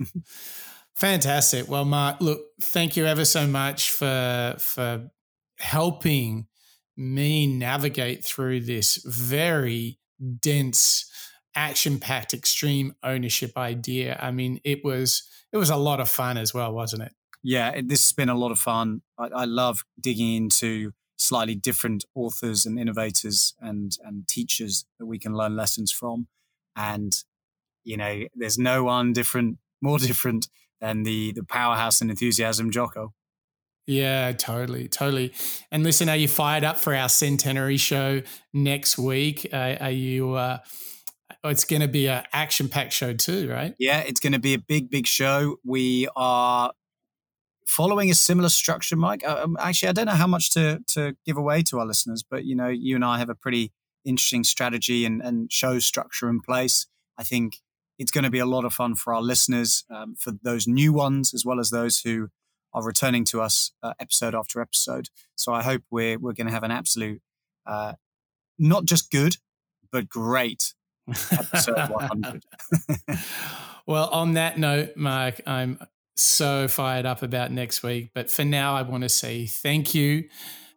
[0.00, 0.06] Yeah.
[0.96, 1.68] Fantastic.
[1.68, 5.10] Well, Mark, look, thank you ever so much for for
[5.58, 6.48] helping
[6.96, 9.98] me navigate through this very
[10.40, 11.07] dense,
[11.58, 14.16] action-packed, extreme ownership idea.
[14.22, 17.12] I mean, it was it was a lot of fun as well, wasn't it?
[17.42, 19.02] Yeah, this has been a lot of fun.
[19.18, 25.18] I, I love digging into slightly different authors and innovators and and teachers that we
[25.18, 26.28] can learn lessons from.
[26.76, 27.12] And
[27.84, 30.48] you know, there's no one different, more different
[30.80, 33.14] than the the powerhouse and enthusiasm Jocko.
[33.86, 35.32] Yeah, totally, totally.
[35.72, 38.20] And listen, are you fired up for our centenary show
[38.52, 39.48] next week?
[39.52, 40.34] Uh, are you?
[40.34, 40.58] Uh,
[41.48, 43.74] it's going to be an action-packed show too, right?
[43.78, 45.56] Yeah, it's going to be a big, big show.
[45.64, 46.72] We are
[47.66, 49.22] following a similar structure, Mike.
[49.26, 52.24] Uh, um, actually, I don't know how much to to give away to our listeners,
[52.28, 53.72] but you know, you and I have a pretty
[54.04, 56.86] interesting strategy and, and show structure in place.
[57.18, 57.58] I think
[57.98, 60.92] it's going to be a lot of fun for our listeners, um, for those new
[60.92, 62.28] ones as well as those who
[62.72, 65.08] are returning to us uh, episode after episode.
[65.34, 67.20] So I hope we're we're going to have an absolute,
[67.66, 67.94] uh,
[68.58, 69.36] not just good,
[69.90, 70.74] but great
[71.32, 72.42] episode 100.
[73.86, 75.78] well, on that note, Mark, I'm
[76.16, 78.10] so fired up about next week.
[78.14, 80.28] But for now, I want to say thank you.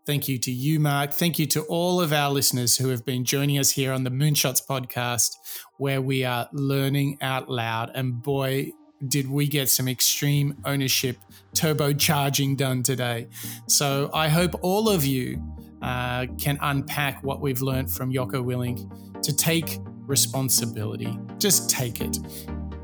[0.05, 1.11] Thank you to you, Mark.
[1.11, 4.09] Thank you to all of our listeners who have been joining us here on the
[4.09, 5.36] Moonshots podcast,
[5.77, 7.91] where we are learning out loud.
[7.93, 8.71] And boy,
[9.07, 11.17] did we get some extreme ownership
[11.53, 13.27] turbocharging done today.
[13.67, 15.41] So I hope all of you
[15.82, 18.89] uh, can unpack what we've learned from Jocko Willink
[19.24, 21.17] to take responsibility.
[21.38, 22.19] Just take it.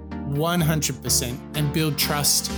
[0.10, 2.52] 100% and build trust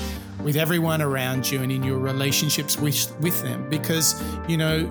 [0.44, 4.90] with everyone around you and in your relationships with, with them because, you know,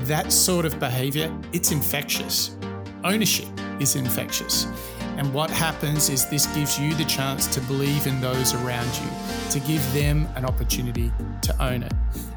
[0.00, 2.56] that sort of behavior, it's infectious.
[3.04, 3.48] Ownership
[3.80, 4.66] is infectious.
[5.16, 9.50] And what happens is this gives you the chance to believe in those around you,
[9.50, 11.12] to give them an opportunity
[11.42, 11.92] to own it.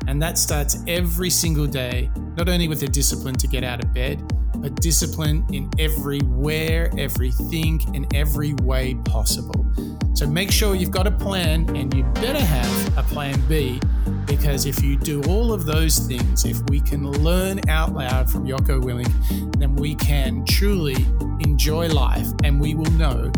[0.08, 3.94] And that starts every single day, not only with the discipline to get out of
[3.94, 4.22] bed,
[4.64, 9.66] but discipline in every where, everything, in every way possible.
[10.14, 13.82] So make sure you've got a plan and you better have a plan B
[14.26, 18.48] because if you do all of those things, if we can learn out loud from
[18.48, 19.12] Jocko Willink,
[19.58, 21.06] then we can truly
[21.42, 23.30] enjoy life and we will know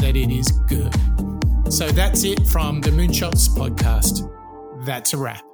[0.00, 0.94] that it is good.
[1.70, 4.26] So that's it from the Moonshots podcast.
[4.86, 5.49] That's a wrap.